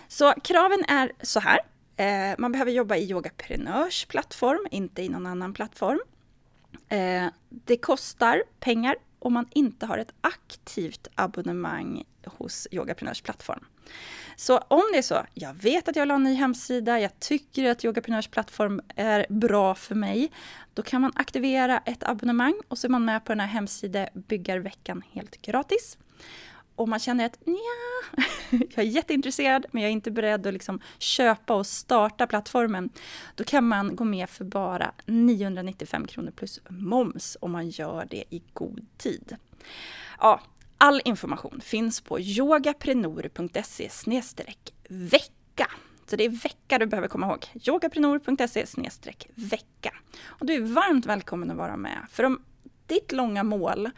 Så 0.08 0.34
kraven 0.44 0.84
är 0.88 1.12
så 1.22 1.40
här. 1.40 1.60
Eh, 1.96 2.36
man 2.38 2.52
behöver 2.52 2.72
jobba 2.72 2.96
i 2.96 3.10
Yogaprenörs 3.10 4.06
plattform, 4.06 4.68
inte 4.72 5.02
i 5.02 5.10
någon 5.10 5.26
annan 5.26 5.54
plattform. 5.54 6.00
Eh, 6.90 7.28
det 7.50 7.78
kostar 7.78 8.44
pengar 8.60 8.96
om 9.20 9.34
man 9.34 9.48
inte 9.54 9.86
har 9.86 9.98
ett 9.98 10.14
aktivt 10.22 11.08
abonnemang 11.16 12.04
hos 12.26 12.68
Yogaprenörs 12.72 13.22
plattform. 13.22 13.66
Så 14.36 14.58
om 14.58 14.84
det 14.92 14.98
är 14.98 15.02
så, 15.02 15.26
jag 15.34 15.54
vet 15.54 15.88
att 15.88 15.96
jag 15.96 16.04
vill 16.04 16.12
ha 16.12 16.16
en 16.16 16.24
ny 16.24 16.34
hemsida, 16.34 17.00
jag 17.00 17.20
tycker 17.20 17.70
att 17.70 17.86
Yogaprenörs 17.86 18.28
plattform 18.28 18.82
är 18.96 19.26
bra 19.30 19.76
för 19.76 19.96
mig, 19.96 20.32
då 20.74 20.82
kan 20.82 21.02
man 21.02 21.12
aktivera 21.16 21.78
ett 21.78 22.04
abonnemang 22.04 22.54
och 22.68 22.78
så 22.78 22.88
är 22.88 22.90
man 22.90 23.06
med 23.06 23.26
på 23.26 23.32
den 23.32 23.40
här 23.40 23.48
hemsidebyggarveckan 23.48 25.04
helt 25.12 25.42
gratis. 25.42 25.98
Om 26.76 26.90
man 26.90 27.00
känner 27.00 27.26
att 27.26 27.40
ja, 27.46 28.24
jag 28.76 28.78
är 28.78 28.90
jätteintresserad 28.90 29.66
men 29.72 29.82
jag 29.82 29.90
är 29.90 29.94
inte 29.94 30.12
beredd 30.12 30.48
att 30.48 30.54
liksom 30.54 30.80
köpa 31.00 31.54
och 31.54 31.68
starta 31.68 32.28
plattformen, 32.28 32.90
då 33.36 33.44
kan 33.44 33.68
man 33.68 33.96
gå 33.96 34.04
med 34.04 34.30
för 34.30 34.46
bara 34.46 34.92
995 35.06 36.08
kronor 36.08 36.32
plus 36.32 36.60
moms 36.68 37.38
om 37.42 37.52
man 37.52 37.70
gör 37.70 38.08
det 38.10 38.24
i 38.30 38.42
god 38.54 38.86
tid. 38.98 39.36
Ja, 40.20 40.42
All 40.84 41.02
information 41.06 41.62
finns 41.62 42.02
på 42.02 42.20
yogaprenor.se 42.20 43.90
vecka. 44.90 45.68
Så 46.06 46.16
det 46.16 46.26
är 46.26 46.30
vecka 46.30 46.80
du 46.80 46.86
behöver 46.86 47.08
komma 47.08 47.28
ihåg. 47.28 47.46
yogaprenor.se 47.54 48.66
vecka. 49.36 49.94
Och 50.26 50.46
du 50.46 50.54
är 50.54 50.62
varmt 50.62 51.06
välkommen 51.06 51.52
att 51.52 51.58
vara 51.58 51.78
med. 51.78 51.98
För 52.12 52.24
om 52.24 52.42
ditt 52.88 53.12
långa 53.12 53.44
mål 53.44 53.90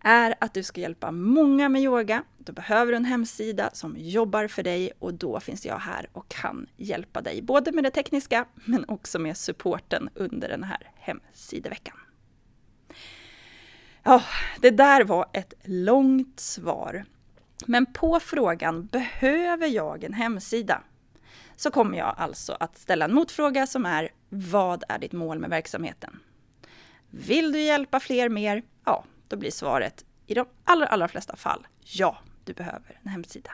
är 0.00 0.34
att 0.40 0.54
du 0.54 0.62
ska 0.62 0.80
hjälpa 0.80 1.10
många 1.10 1.68
med 1.68 1.82
yoga, 1.82 2.22
då 2.38 2.52
behöver 2.52 2.92
du 2.92 2.96
en 2.96 3.04
hemsida 3.04 3.70
som 3.72 3.94
jobbar 3.98 4.48
för 4.48 4.62
dig 4.62 4.92
och 4.98 5.14
då 5.14 5.40
finns 5.40 5.66
jag 5.66 5.78
här 5.78 6.08
och 6.12 6.28
kan 6.28 6.66
hjälpa 6.76 7.22
dig. 7.22 7.42
Både 7.42 7.72
med 7.72 7.84
det 7.84 7.90
tekniska 7.90 8.44
men 8.64 8.84
också 8.88 9.18
med 9.18 9.36
supporten 9.36 10.08
under 10.14 10.48
den 10.48 10.62
här 10.62 10.90
hemsideveckan. 10.94 11.96
Ja, 14.08 14.22
det 14.60 14.70
där 14.70 15.04
var 15.04 15.26
ett 15.32 15.54
långt 15.64 16.40
svar. 16.40 17.04
Men 17.66 17.86
på 17.86 18.20
frågan 18.20 18.86
behöver 18.86 19.66
jag 19.66 20.04
en 20.04 20.12
hemsida? 20.12 20.82
Så 21.56 21.70
kommer 21.70 21.98
jag 21.98 22.14
alltså 22.18 22.56
att 22.60 22.78
ställa 22.78 23.04
en 23.04 23.14
motfråga 23.14 23.66
som 23.66 23.86
är 23.86 24.08
vad 24.28 24.84
är 24.88 24.98
ditt 24.98 25.12
mål 25.12 25.38
med 25.38 25.50
verksamheten? 25.50 26.20
Vill 27.10 27.52
du 27.52 27.60
hjälpa 27.60 28.00
fler 28.00 28.28
mer? 28.28 28.62
Ja, 28.84 29.04
då 29.28 29.36
blir 29.36 29.50
svaret 29.50 30.04
i 30.26 30.34
de 30.34 30.46
allra, 30.64 30.86
allra 30.86 31.08
flesta 31.08 31.36
fall 31.36 31.66
ja, 31.80 32.18
du 32.44 32.52
behöver 32.52 33.00
en 33.02 33.08
hemsida. 33.08 33.50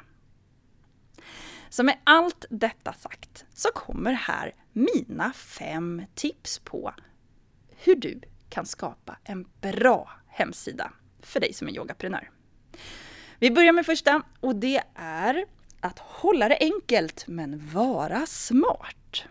Så 1.68 1.82
med 1.82 1.98
allt 2.04 2.44
detta 2.50 2.92
sagt 2.92 3.44
så 3.54 3.68
kommer 3.74 4.12
här 4.12 4.54
mina 4.72 5.32
fem 5.32 6.02
tips 6.14 6.58
på 6.58 6.94
hur 7.68 7.94
du 7.94 8.20
kan 8.48 8.66
skapa 8.66 9.16
en 9.24 9.48
bra 9.60 10.10
hemsida 10.32 10.92
för 11.22 11.40
dig 11.40 11.52
som 11.52 11.68
är 11.68 11.72
yogaprenör. 11.72 12.30
Vi 13.38 13.50
börjar 13.50 13.72
med 13.72 13.86
första 13.86 14.22
och 14.40 14.56
det 14.56 14.82
är 14.94 15.44
att 15.80 15.98
hålla 15.98 16.48
det 16.48 16.58
enkelt 16.60 17.24
men 17.26 17.70
vara 17.72 18.26
smart. 18.26 19.24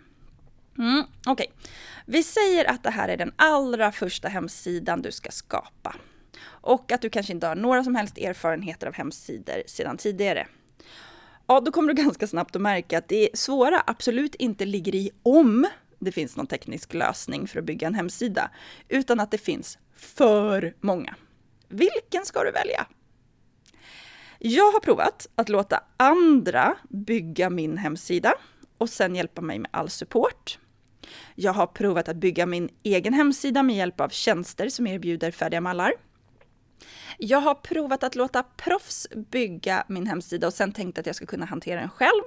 Mm, 0.78 1.04
Okej, 1.28 1.32
okay. 1.32 1.72
vi 2.06 2.24
säger 2.24 2.70
att 2.70 2.84
det 2.84 2.90
här 2.90 3.10
är 3.10 3.18
den 3.18 3.32
allra 3.36 3.92
första 3.92 4.28
hemsidan 4.28 5.02
du 5.02 5.12
ska 5.12 5.32
skapa 5.32 5.96
och 6.44 6.92
att 6.92 7.02
du 7.02 7.10
kanske 7.10 7.34
inte 7.34 7.48
har 7.48 7.56
några 7.56 7.84
som 7.84 7.96
helst 7.96 8.18
erfarenheter 8.18 8.88
av 8.88 8.94
hemsidor 8.94 9.64
sedan 9.66 9.98
tidigare. 9.98 10.48
Ja, 11.48 11.60
då 11.60 11.72
kommer 11.72 11.94
du 11.94 12.04
ganska 12.04 12.28
snabbt 12.28 12.56
att 12.56 12.62
märka 12.62 12.98
att 12.98 13.08
det 13.08 13.30
svåra 13.34 13.84
absolut 13.88 14.36
inte 14.36 14.66
ligger 14.66 14.96
i 14.96 15.12
om 15.24 15.68
det 16.02 16.12
finns 16.12 16.38
någon 16.38 16.48
teknisk 16.48 16.94
lösning 16.94 17.48
för 17.48 17.60
att 17.60 17.66
bygga 17.66 17.88
en 17.88 17.96
hemsida, 17.96 18.52
utan 18.90 19.20
att 19.20 19.32
det 19.32 19.38
finns 19.38 19.78
för 19.96 20.74
många. 20.80 21.16
Vilken 21.68 22.26
ska 22.26 22.44
du 22.44 22.52
välja? 22.52 22.88
Jag 24.40 24.72
har 24.72 24.80
provat 24.80 25.28
att 25.36 25.50
låta 25.50 25.84
andra 25.98 26.78
bygga 26.90 27.50
min 27.50 27.78
hemsida 27.78 28.34
och 28.78 28.90
sen 28.90 29.16
hjälpa 29.16 29.42
mig 29.42 29.60
med 29.60 29.70
all 29.74 29.90
support. 29.90 30.60
Jag 31.36 31.54
har 31.54 31.68
provat 31.68 32.10
att 32.10 32.18
bygga 32.18 32.46
min 32.46 32.70
egen 32.84 33.14
hemsida 33.14 33.64
med 33.64 33.76
hjälp 33.76 34.02
av 34.02 34.10
tjänster 34.10 34.70
som 34.70 34.88
erbjuder 34.88 35.32
färdiga 35.32 35.62
mallar. 35.62 35.94
Jag 37.18 37.42
har 37.42 37.56
provat 37.56 38.04
att 38.04 38.16
låta 38.16 38.44
proffs 38.44 39.08
bygga 39.32 39.86
min 39.88 40.08
hemsida 40.08 40.48
och 40.48 40.54
sen 40.54 40.72
tänkt 40.72 40.98
att 40.98 41.06
jag 41.06 41.16
ska 41.16 41.26
kunna 41.26 41.46
hantera 41.46 41.80
den 41.80 41.90
själv. 41.90 42.24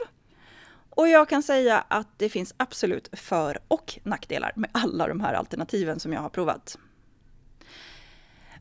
Och 0.96 1.08
jag 1.08 1.28
kan 1.28 1.42
säga 1.42 1.84
att 1.88 2.18
det 2.18 2.28
finns 2.28 2.54
absolut 2.56 3.08
för 3.12 3.58
och 3.68 3.98
nackdelar 4.02 4.52
med 4.56 4.70
alla 4.72 5.08
de 5.08 5.20
här 5.20 5.34
alternativen 5.34 6.00
som 6.00 6.12
jag 6.12 6.20
har 6.20 6.28
provat. 6.28 6.78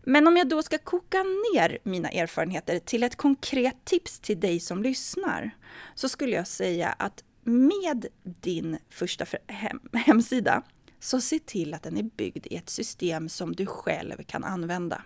Men 0.03 0.27
om 0.27 0.37
jag 0.37 0.49
då 0.49 0.63
ska 0.63 0.77
koka 0.77 1.23
ner 1.23 1.77
mina 1.83 2.09
erfarenheter 2.09 2.79
till 2.79 3.03
ett 3.03 3.15
konkret 3.15 3.85
tips 3.85 4.19
till 4.19 4.39
dig 4.39 4.59
som 4.59 4.83
lyssnar, 4.83 5.51
så 5.95 6.09
skulle 6.09 6.35
jag 6.35 6.47
säga 6.47 6.95
att 6.99 7.23
med 7.43 8.05
din 8.23 8.77
första 8.89 9.25
hem 9.47 9.79
hemsida, 9.93 10.63
så 10.99 11.21
se 11.21 11.39
till 11.39 11.73
att 11.73 11.83
den 11.83 11.97
är 11.97 12.03
byggd 12.03 12.47
i 12.47 12.55
ett 12.55 12.69
system 12.69 13.29
som 13.29 13.55
du 13.55 13.65
själv 13.65 14.23
kan 14.23 14.43
använda. 14.43 15.01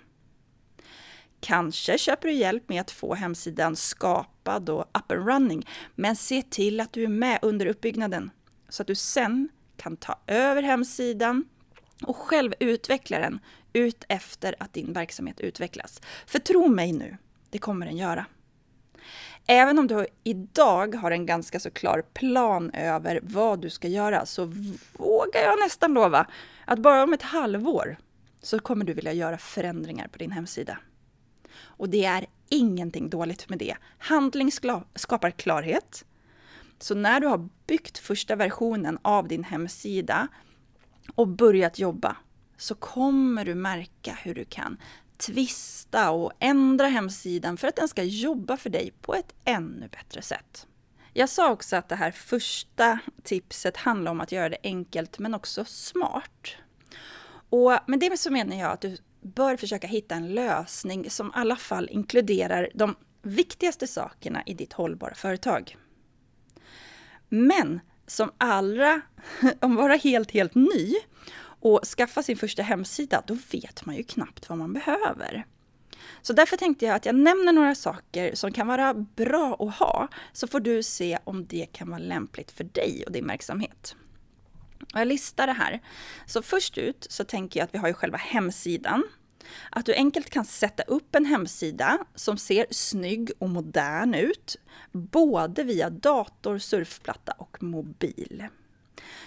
Kanske 1.40 1.98
köper 1.98 2.28
du 2.28 2.34
hjälp 2.34 2.70
med 2.70 2.82
att 2.82 2.92
få 2.92 3.14
hemsidan 3.14 3.76
skapad 3.76 4.70
och 4.70 4.82
up 4.82 5.12
and 5.12 5.28
running, 5.28 5.68
men 5.96 6.16
se 6.16 6.42
till 6.42 6.80
att 6.80 6.94
du 6.94 7.04
är 7.04 7.08
med 7.08 7.40
under 7.42 7.66
uppbyggnaden 7.66 8.32
så 8.70 8.84
att 8.84 8.88
du 8.88 8.96
sen 8.96 9.50
kan 9.78 9.98
ta 9.98 10.20
över 10.28 10.62
hemsidan 10.62 11.46
och 12.04 12.18
själv 12.18 12.54
utveckla 12.60 13.20
den 13.20 13.40
ut 13.74 14.04
efter 14.10 14.56
att 14.60 14.74
din 14.74 14.94
verksamhet 14.94 15.40
utvecklas. 15.40 16.02
För 16.26 16.40
tro 16.40 16.68
mig 16.68 16.94
nu, 16.94 17.18
det 17.50 17.58
kommer 17.58 17.86
den 17.86 17.98
göra. 17.98 18.26
Även 19.48 19.80
om 19.80 19.88
du 19.88 20.08
idag 20.24 20.96
har 20.96 21.12
en 21.12 21.26
ganska 21.26 21.60
så 21.60 21.72
klar 21.72 22.04
plan 22.14 22.72
över 22.72 23.20
vad 23.24 23.62
du 23.62 23.70
ska 23.70 23.88
göra 23.88 24.26
så 24.26 24.46
vågar 24.94 25.42
jag 25.42 25.60
nästan 25.60 25.94
lova 25.94 26.28
att 26.66 26.80
bara 26.80 27.04
om 27.04 27.14
ett 27.14 27.22
halvår 27.22 27.98
så 28.42 28.60
kommer 28.60 28.86
du 28.86 28.94
vilja 28.94 29.14
göra 29.14 29.38
förändringar 29.38 30.08
på 30.08 30.18
din 30.18 30.32
hemsida. 30.32 30.78
Och 31.60 31.90
det 31.90 32.06
är 32.06 32.26
ingenting 32.50 33.10
dåligt 33.10 33.50
med 33.50 33.60
det. 33.60 33.76
Handling 33.98 34.52
skapar 34.96 35.32
klarhet. 35.32 36.06
Så 36.80 36.96
när 36.96 37.20
du 37.20 37.28
har 37.28 37.50
byggt 37.68 37.98
första 37.98 38.36
versionen 38.36 39.00
av 39.02 39.28
din 39.28 39.44
hemsida 39.44 40.28
och 41.16 41.28
börjat 41.28 41.80
jobba 41.80 42.16
så 42.58 42.76
kommer 42.76 43.46
du 43.46 43.56
märka 43.56 44.18
hur 44.24 44.36
du 44.36 44.46
kan 44.46 44.78
tvista 45.18 46.12
och 46.12 46.32
ändra 46.40 46.88
hemsidan 46.88 47.58
för 47.58 47.68
att 47.68 47.76
den 47.76 47.88
ska 47.88 48.04
jobba 48.04 48.58
för 48.58 48.70
dig 48.70 48.94
på 49.02 49.16
ett 49.16 49.34
ännu 49.46 49.88
bättre 49.88 50.22
sätt. 50.22 50.68
Jag 51.14 51.30
sa 51.30 51.52
också 51.52 51.76
att 51.76 51.90
det 51.90 51.96
här 51.96 52.12
första 52.12 53.00
tipset 53.24 53.78
handlar 53.78 54.12
om 54.12 54.22
att 54.22 54.32
göra 54.32 54.50
det 54.50 54.58
enkelt 54.64 55.20
men 55.20 55.34
också 55.34 55.66
smart. 55.66 56.48
Och 57.50 57.72
med 57.88 58.00
det 58.00 58.18
så 58.18 58.32
menar 58.32 58.58
jag 58.58 58.72
att 58.72 58.82
du 58.82 58.98
bör 59.36 59.58
försöka 59.58 59.88
hitta 59.88 60.16
en 60.16 60.34
lösning 60.34 61.10
som 61.10 61.28
i 61.28 61.32
alla 61.34 61.56
fall 61.56 61.90
inkluderar 61.92 62.70
de 62.74 62.96
viktigaste 63.22 63.88
sakerna 63.88 64.44
i 64.46 64.54
ditt 64.54 64.74
hållbara 64.74 65.16
företag. 65.16 65.78
Men 67.30 67.80
som 68.08 68.32
allra, 68.38 69.02
om 69.60 69.76
vara 69.76 69.96
helt, 69.96 70.32
helt 70.32 70.56
ny 70.56 70.96
och 71.60 71.86
skaffa 71.86 72.24
sin 72.24 72.38
första 72.38 72.64
hemsida, 72.64 73.24
då 73.28 73.38
vet 73.52 73.86
man 73.86 73.96
ju 73.96 74.04
knappt 74.04 74.50
vad 74.50 74.58
man 74.58 74.74
behöver. 74.74 75.46
Så 76.22 76.34
därför 76.34 76.58
tänkte 76.58 76.86
jag 76.86 76.96
att 76.96 77.06
jag 77.06 77.16
nämner 77.16 77.54
några 77.54 77.76
saker 77.76 78.36
som 78.36 78.52
kan 78.52 78.68
vara 78.68 78.94
bra 78.94 79.58
att 79.60 79.76
ha, 79.76 80.08
så 80.34 80.48
får 80.48 80.60
du 80.60 80.84
se 80.84 81.20
om 81.24 81.46
det 81.46 81.66
kan 81.72 81.90
vara 81.90 82.00
lämpligt 82.00 82.52
för 82.52 82.64
dig 82.64 83.04
och 83.06 83.12
din 83.12 83.28
verksamhet. 83.28 83.96
Och 84.94 85.00
jag 85.00 85.08
listar 85.08 85.48
det 85.48 85.54
här. 85.54 85.82
Så 86.26 86.42
först 86.42 86.78
ut 86.78 87.08
så 87.10 87.24
tänker 87.24 87.60
jag 87.60 87.66
att 87.66 87.74
vi 87.74 87.78
har 87.78 87.88
ju 87.88 87.94
själva 87.94 88.18
hemsidan. 88.18 89.04
Att 89.70 89.86
du 89.86 89.94
enkelt 89.94 90.30
kan 90.30 90.46
sätta 90.46 90.84
upp 90.84 91.16
en 91.16 91.26
hemsida 91.26 91.98
som 92.16 92.38
ser 92.38 92.66
snygg 92.72 93.32
och 93.40 93.50
modern 93.50 94.14
ut, 94.14 94.56
både 94.92 95.64
via 95.64 95.90
dator, 95.90 96.58
surfplatta 96.58 97.32
och 97.32 97.64
mobil. 97.64 98.46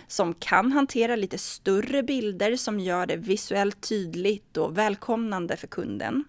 Som 0.07 0.35
kan 0.35 0.73
hantera 0.73 1.17
lite 1.17 1.39
större 1.39 2.03
bilder 2.03 2.57
som 2.57 2.81
gör 2.81 3.07
det 3.07 3.17
visuellt 3.17 3.81
tydligt 3.89 4.57
och 4.57 4.79
välkomnande 4.79 5.57
för 5.57 5.67
kunden. 5.67 6.25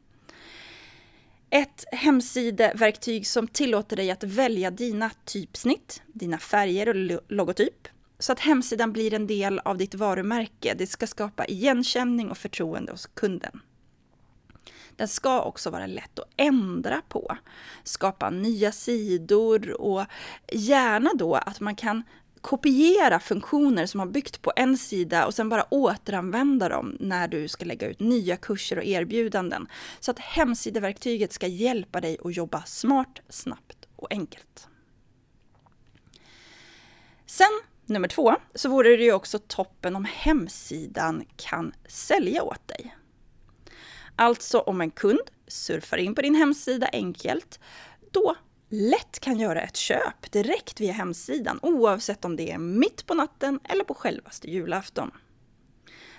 Ett 1.50 1.85
hemsideverktyg 1.91 3.27
som 3.27 3.47
tillåter 3.47 3.95
dig 3.95 4.11
att 4.11 4.23
välja 4.23 4.71
dina 4.71 5.11
typsnitt, 5.25 6.01
dina 6.07 6.38
färger 6.38 6.89
och 6.89 7.21
logotyp 7.27 7.88
så 8.19 8.31
att 8.31 8.39
hemsidan 8.39 8.93
blir 8.93 9.13
en 9.13 9.27
del 9.27 9.59
av 9.59 9.77
ditt 9.77 9.95
varumärke. 9.95 10.73
Det 10.77 10.88
ska 10.88 11.07
skapa 11.07 11.45
igenkänning 11.45 12.29
och 12.29 12.38
förtroende 12.38 12.91
hos 12.91 13.05
kunden. 13.05 13.61
Den 14.95 15.07
ska 15.07 15.41
också 15.41 15.69
vara 15.69 15.88
lätt 15.88 16.19
att 16.19 16.29
ändra 16.38 17.01
på, 17.10 17.38
skapa 17.83 18.29
nya 18.29 18.71
sidor 18.71 19.81
och 19.81 20.06
gärna 20.51 21.10
då 21.13 21.36
att 21.36 21.60
man 21.60 21.75
kan 21.75 22.04
kopiera 22.41 23.19
funktioner 23.19 23.86
som 23.86 23.99
har 23.99 24.08
byggt 24.08 24.41
på 24.41 24.54
en 24.56 24.77
sida 24.77 25.25
och 25.25 25.34
sen 25.34 25.49
bara 25.49 25.65
återanvända 25.69 26.69
dem 26.69 26.97
när 26.99 27.27
du 27.27 27.47
ska 27.47 27.65
lägga 27.65 27.89
ut 27.89 27.99
nya 27.99 28.38
kurser 28.38 28.77
och 28.77 28.84
erbjudanden. 28.84 29.67
Så 29.99 30.12
att 30.12 30.19
hemsideverktyget 30.19 31.34
ska 31.34 31.47
hjälpa 31.47 32.01
dig 32.01 32.17
att 32.23 32.36
jobba 32.36 32.63
smart, 32.63 33.21
snabbt 33.30 33.88
och 33.95 34.08
enkelt. 34.12 34.67
Sen 37.25 37.62
nummer 37.86 38.08
två, 38.08 38.36
så 38.56 38.69
vore 38.69 38.97
det 38.97 39.04
ju 39.04 39.13
också 39.13 39.39
toppen 39.39 39.95
om 39.95 40.06
hemsidan 40.06 41.25
kan 41.36 41.73
sälja 41.88 42.43
åt 42.43 42.67
dig. 42.67 42.95
Alltså 44.21 44.60
om 44.60 44.81
en 44.81 44.91
kund 44.91 45.19
surfar 45.47 45.97
in 45.97 46.15
på 46.15 46.21
din 46.21 46.36
hemsida 46.36 46.89
enkelt, 46.93 47.60
då 48.12 48.36
lätt 48.69 49.19
kan 49.19 49.39
göra 49.39 49.62
ett 49.62 49.75
köp 49.75 50.31
direkt 50.31 50.81
via 50.81 50.93
hemsidan 50.93 51.60
oavsett 51.62 52.25
om 52.25 52.36
det 52.36 52.51
är 52.51 52.57
mitt 52.57 53.05
på 53.05 53.13
natten 53.13 53.60
eller 53.63 53.84
på 53.84 53.93
självaste 53.93 54.51
julafton. 54.51 55.12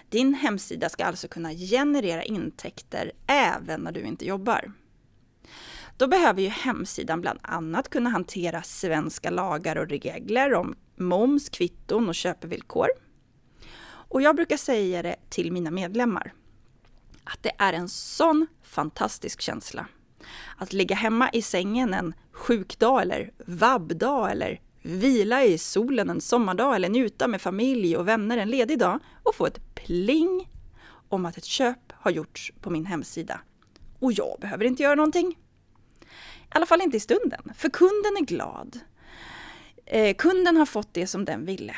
Din 0.08 0.34
hemsida 0.34 0.88
ska 0.88 1.04
alltså 1.04 1.28
kunna 1.28 1.52
generera 1.52 2.22
intäkter 2.22 3.12
även 3.26 3.80
när 3.80 3.92
du 3.92 4.00
inte 4.00 4.26
jobbar. 4.26 4.72
Då 5.96 6.06
behöver 6.06 6.42
ju 6.42 6.48
hemsidan 6.48 7.20
bland 7.20 7.38
annat 7.42 7.88
kunna 7.88 8.10
hantera 8.10 8.62
svenska 8.62 9.30
lagar 9.30 9.76
och 9.76 9.88
regler 9.88 10.54
om 10.54 10.76
moms, 10.96 11.48
kvitton 11.48 12.08
och 12.08 12.14
köpevillkor. 12.14 12.88
Och 13.84 14.22
jag 14.22 14.36
brukar 14.36 14.56
säga 14.56 15.02
det 15.02 15.16
till 15.28 15.52
mina 15.52 15.70
medlemmar, 15.70 16.32
att 17.24 17.42
det 17.42 17.52
är 17.58 17.72
en 17.72 17.88
sån 17.88 18.46
fantastisk 18.62 19.40
känsla. 19.40 19.86
Att 20.56 20.72
ligga 20.72 20.96
hemma 20.96 21.30
i 21.32 21.42
sängen 21.42 21.94
en 21.94 22.14
sjukdag 22.32 23.02
eller 23.02 23.30
vabbdag 23.46 24.30
eller 24.30 24.60
vila 24.82 25.44
i 25.44 25.58
solen 25.58 26.10
en 26.10 26.20
sommardag 26.20 26.76
eller 26.76 26.88
njuta 26.88 27.28
med 27.28 27.42
familj 27.42 27.96
och 27.96 28.08
vänner 28.08 28.38
en 28.38 28.50
ledig 28.50 28.78
dag 28.78 28.98
och 29.22 29.34
få 29.34 29.46
ett 29.46 29.74
pling 29.74 30.50
om 31.08 31.26
att 31.26 31.38
ett 31.38 31.44
köp 31.44 31.92
har 31.92 32.10
gjorts 32.10 32.52
på 32.60 32.70
min 32.70 32.86
hemsida. 32.86 33.40
Och 33.98 34.12
jag 34.12 34.36
behöver 34.40 34.64
inte 34.64 34.82
göra 34.82 34.94
någonting. 34.94 35.38
I 36.42 36.54
alla 36.54 36.66
fall 36.66 36.80
inte 36.80 36.96
i 36.96 37.00
stunden, 37.00 37.52
för 37.56 37.68
kunden 37.68 38.16
är 38.20 38.24
glad. 38.24 38.80
Eh, 39.86 40.16
kunden 40.16 40.56
har 40.56 40.66
fått 40.66 40.94
det 40.94 41.06
som 41.06 41.24
den 41.24 41.46
ville. 41.46 41.76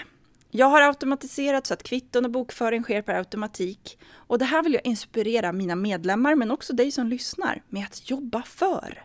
Jag 0.57 0.67
har 0.67 0.83
automatiserat 0.83 1.67
så 1.67 1.75
att 1.75 1.83
kvitton 1.83 2.25
och 2.25 2.31
bokföring 2.31 2.83
sker 2.83 3.03
per 3.03 3.15
automatik. 3.15 3.99
Och 4.13 4.39
det 4.39 4.45
här 4.45 4.63
vill 4.63 4.75
jag 4.75 4.87
inspirera 4.87 5.53
mina 5.53 5.77
medlemmar, 5.77 6.35
men 6.35 6.51
också 6.51 6.73
dig 6.73 6.91
som 6.91 7.07
lyssnar, 7.07 7.63
med 7.69 7.85
att 7.85 8.11
jobba 8.11 8.43
för. 8.43 9.05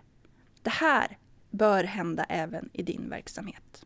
Det 0.62 0.70
här 0.70 1.18
bör 1.50 1.84
hända 1.84 2.24
även 2.24 2.70
i 2.74 2.84
din 2.84 3.10
verksamhet. 3.10 3.86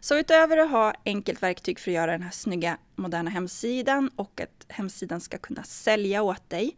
Så 0.00 0.18
utöver 0.18 0.56
att 0.56 0.70
ha 0.70 0.94
enkelt 1.04 1.42
verktyg 1.42 1.78
för 1.78 1.90
att 1.90 1.94
göra 1.94 2.12
den 2.12 2.22
här 2.22 2.30
snygga 2.30 2.78
moderna 2.96 3.30
hemsidan 3.30 4.10
och 4.16 4.40
att 4.40 4.66
hemsidan 4.68 5.20
ska 5.20 5.38
kunna 5.38 5.62
sälja 5.62 6.22
åt 6.22 6.50
dig, 6.50 6.76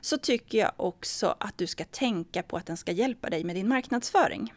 så 0.00 0.18
tycker 0.18 0.58
jag 0.58 0.72
också 0.76 1.36
att 1.40 1.58
du 1.58 1.66
ska 1.66 1.84
tänka 1.84 2.42
på 2.42 2.56
att 2.56 2.66
den 2.66 2.76
ska 2.76 2.92
hjälpa 2.92 3.30
dig 3.30 3.44
med 3.44 3.56
din 3.56 3.68
marknadsföring. 3.68 4.52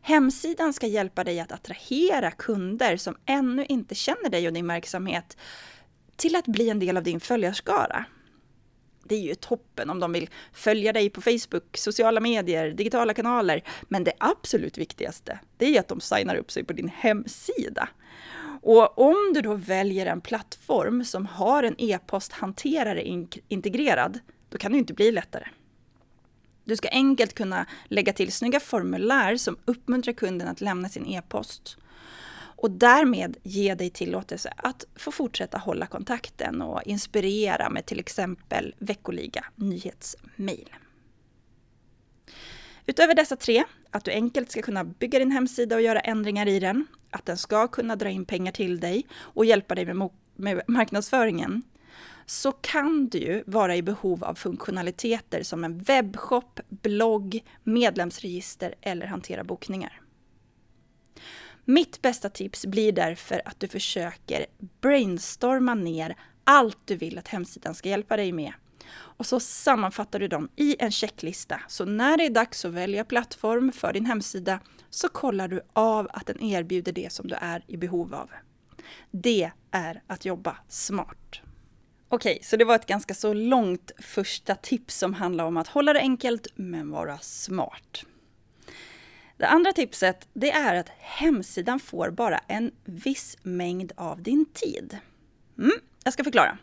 Hemsidan 0.00 0.72
ska 0.72 0.86
hjälpa 0.86 1.24
dig 1.24 1.40
att 1.40 1.52
attrahera 1.52 2.30
kunder 2.30 2.96
som 2.96 3.16
ännu 3.26 3.64
inte 3.68 3.94
känner 3.94 4.30
dig 4.30 4.46
och 4.46 4.52
din 4.52 4.66
verksamhet 4.66 5.36
till 6.16 6.36
att 6.36 6.46
bli 6.46 6.68
en 6.68 6.78
del 6.78 6.96
av 6.96 7.02
din 7.02 7.20
följarskara. 7.20 8.04
Det 9.04 9.14
är 9.14 9.20
ju 9.20 9.34
toppen 9.34 9.90
om 9.90 10.00
de 10.00 10.12
vill 10.12 10.30
följa 10.52 10.92
dig 10.92 11.10
på 11.10 11.20
Facebook, 11.20 11.76
sociala 11.76 12.20
medier, 12.20 12.70
digitala 12.70 13.14
kanaler. 13.14 13.62
Men 13.82 14.04
det 14.04 14.12
absolut 14.18 14.78
viktigaste, 14.78 15.38
det 15.56 15.76
är 15.76 15.80
att 15.80 15.88
de 15.88 16.00
signar 16.00 16.36
upp 16.36 16.50
sig 16.50 16.64
på 16.64 16.72
din 16.72 16.88
hemsida. 16.88 17.88
Och 18.62 18.98
om 18.98 19.32
du 19.34 19.40
då 19.40 19.54
väljer 19.54 20.06
en 20.06 20.20
plattform 20.20 21.04
som 21.04 21.26
har 21.26 21.62
en 21.62 21.74
e-posthanterare 21.78 23.02
integrerad, 23.48 24.18
då 24.48 24.58
kan 24.58 24.72
det 24.72 24.76
ju 24.76 24.80
inte 24.80 24.94
bli 24.94 25.12
lättare. 25.12 25.44
Du 26.68 26.76
ska 26.76 26.88
enkelt 26.88 27.34
kunna 27.34 27.66
lägga 27.84 28.12
till 28.12 28.32
snygga 28.32 28.60
formulär 28.60 29.36
som 29.36 29.56
uppmuntrar 29.64 30.12
kunden 30.12 30.48
att 30.48 30.60
lämna 30.60 30.88
sin 30.88 31.06
e-post. 31.06 31.76
Och 32.32 32.70
därmed 32.70 33.36
ge 33.42 33.74
dig 33.74 33.90
tillåtelse 33.90 34.52
att 34.56 34.84
få 34.96 35.12
fortsätta 35.12 35.58
hålla 35.58 35.86
kontakten 35.86 36.62
och 36.62 36.82
inspirera 36.82 37.70
med 37.70 37.86
till 37.86 37.98
exempel 37.98 38.74
veckoliga 38.78 39.44
nyhetsmail. 39.56 40.68
Utöver 42.86 43.14
dessa 43.14 43.36
tre, 43.36 43.64
att 43.90 44.04
du 44.04 44.10
enkelt 44.10 44.50
ska 44.50 44.62
kunna 44.62 44.84
bygga 44.84 45.18
din 45.18 45.30
hemsida 45.30 45.76
och 45.76 45.82
göra 45.82 46.00
ändringar 46.00 46.48
i 46.48 46.60
den, 46.60 46.86
att 47.10 47.26
den 47.26 47.36
ska 47.36 47.68
kunna 47.68 47.96
dra 47.96 48.10
in 48.10 48.24
pengar 48.24 48.52
till 48.52 48.80
dig 48.80 49.06
och 49.14 49.44
hjälpa 49.44 49.74
dig 49.74 49.84
med, 49.84 50.10
med 50.36 50.62
marknadsföringen, 50.66 51.62
så 52.30 52.52
kan 52.52 53.08
du 53.08 53.18
ju 53.18 53.42
vara 53.46 53.76
i 53.76 53.82
behov 53.82 54.24
av 54.24 54.34
funktionaliteter 54.34 55.42
som 55.42 55.64
en 55.64 55.78
webbshop, 55.78 56.60
blogg, 56.68 57.44
medlemsregister 57.64 58.74
eller 58.80 59.06
hantera 59.06 59.44
bokningar. 59.44 60.00
Mitt 61.64 62.02
bästa 62.02 62.30
tips 62.30 62.66
blir 62.66 62.92
därför 62.92 63.42
att 63.44 63.60
du 63.60 63.68
försöker 63.68 64.46
brainstorma 64.80 65.74
ner 65.74 66.16
allt 66.44 66.78
du 66.84 66.96
vill 66.96 67.18
att 67.18 67.28
hemsidan 67.28 67.74
ska 67.74 67.88
hjälpa 67.88 68.16
dig 68.16 68.32
med 68.32 68.52
Och 68.90 69.26
så 69.26 69.40
sammanfattar 69.40 70.18
du 70.18 70.28
dem 70.28 70.48
i 70.56 70.76
en 70.78 70.90
checklista. 70.90 71.60
Så 71.68 71.84
när 71.84 72.16
det 72.16 72.26
är 72.26 72.30
dags 72.30 72.64
att 72.64 72.72
välja 72.72 73.04
plattform 73.04 73.72
för 73.72 73.92
din 73.92 74.06
hemsida 74.06 74.60
så 74.90 75.08
kollar 75.08 75.48
du 75.48 75.60
av 75.72 76.08
att 76.12 76.26
den 76.26 76.42
erbjuder 76.42 76.92
det 76.92 77.12
som 77.12 77.28
du 77.28 77.34
är 77.34 77.64
i 77.66 77.76
behov 77.76 78.14
av. 78.14 78.30
Det 79.10 79.50
är 79.70 80.02
att 80.06 80.24
jobba 80.24 80.56
smart. 80.68 81.40
Okej, 82.10 82.38
så 82.42 82.56
det 82.56 82.64
var 82.64 82.74
ett 82.74 82.86
ganska 82.86 83.14
så 83.14 83.34
långt 83.34 83.92
första 83.98 84.54
tips 84.54 84.98
som 84.98 85.14
handlar 85.14 85.44
om 85.44 85.56
att 85.56 85.68
hålla 85.68 85.92
det 85.92 86.00
enkelt 86.00 86.46
men 86.54 86.90
vara 86.90 87.18
smart. 87.18 88.04
Det 89.36 89.46
andra 89.46 89.72
tipset 89.72 90.28
det 90.32 90.50
är 90.50 90.74
att 90.74 90.88
hemsidan 90.98 91.80
får 91.80 92.10
bara 92.10 92.38
en 92.38 92.70
viss 92.84 93.36
mängd 93.42 93.92
av 93.96 94.22
din 94.22 94.46
tid. 94.52 94.98
Mm, 95.58 95.72
jag 96.04 96.12
ska 96.12 96.24
förklara. 96.24 96.58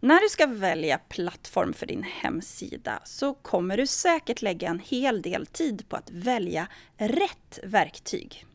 När 0.00 0.20
du 0.20 0.28
ska 0.28 0.46
välja 0.46 0.98
plattform 0.98 1.72
för 1.72 1.86
din 1.86 2.02
hemsida 2.02 3.02
så 3.04 3.34
kommer 3.34 3.76
du 3.76 3.86
säkert 3.86 4.42
lägga 4.42 4.68
en 4.68 4.78
hel 4.78 5.22
del 5.22 5.46
tid 5.46 5.88
på 5.88 5.96
att 5.96 6.10
välja 6.10 6.66
rätt 6.96 7.58
verktyg. 7.62 8.46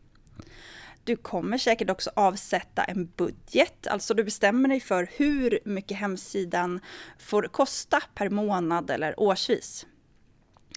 Du 1.03 1.15
kommer 1.15 1.57
säkert 1.57 1.89
också 1.89 2.11
avsätta 2.15 2.83
en 2.83 3.11
budget, 3.17 3.87
alltså 3.87 4.13
du 4.13 4.23
bestämmer 4.23 4.69
dig 4.69 4.79
för 4.79 5.09
hur 5.17 5.59
mycket 5.65 5.97
hemsidan 5.97 6.79
får 7.19 7.43
kosta 7.43 8.01
per 8.15 8.29
månad 8.29 8.91
eller 8.91 9.19
årsvis. 9.19 9.85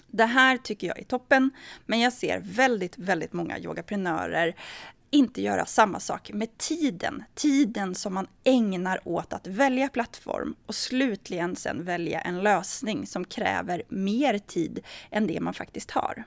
Det 0.07 0.25
här 0.25 0.59
tycker 0.59 0.87
jag 0.87 0.99
är 0.99 1.05
toppen, 1.05 1.51
men 1.87 2.01
jag 2.01 2.13
ser 2.13 2.41
väldigt, 2.45 2.99
väldigt 2.99 3.33
många 3.33 3.59
yogaprenörer 3.59 4.55
inte 5.13 5.43
göra 5.43 5.67
samma 5.67 6.01
sak 6.01 6.31
med 6.35 6.59
tiden. 6.59 7.25
Tiden 7.35 7.95
som 7.95 8.15
man 8.15 8.27
ägnar 8.45 9.09
åt 9.09 9.33
att 9.33 9.47
välja 9.47 9.89
plattform 9.89 10.55
och 10.67 10.75
slutligen 10.75 11.57
sen 11.57 11.85
välja 11.85 12.21
en 12.21 12.43
lösning 12.43 13.07
som 13.07 13.25
kräver 13.25 13.83
mer 13.89 14.39
tid 14.39 14.81
än 15.11 15.27
det 15.27 15.41
man 15.41 15.55
faktiskt 15.55 15.91
har. 15.91 16.25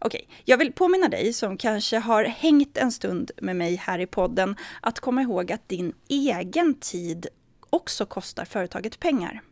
Okej, 0.00 0.28
jag 0.44 0.58
vill 0.58 0.72
påminna 0.72 1.08
dig 1.08 1.32
som 1.32 1.56
kanske 1.56 1.98
har 1.98 2.24
hängt 2.24 2.76
en 2.76 2.92
stund 2.92 3.30
med 3.42 3.56
mig 3.56 3.76
här 3.76 3.98
i 3.98 4.06
podden 4.06 4.56
att 4.80 5.00
komma 5.00 5.22
ihåg 5.22 5.52
att 5.52 5.68
din 5.68 5.94
egen 6.08 6.74
tid 6.74 7.26
också 7.70 8.06
kostar 8.06 8.44
företaget 8.44 9.00
pengar. 9.00 9.42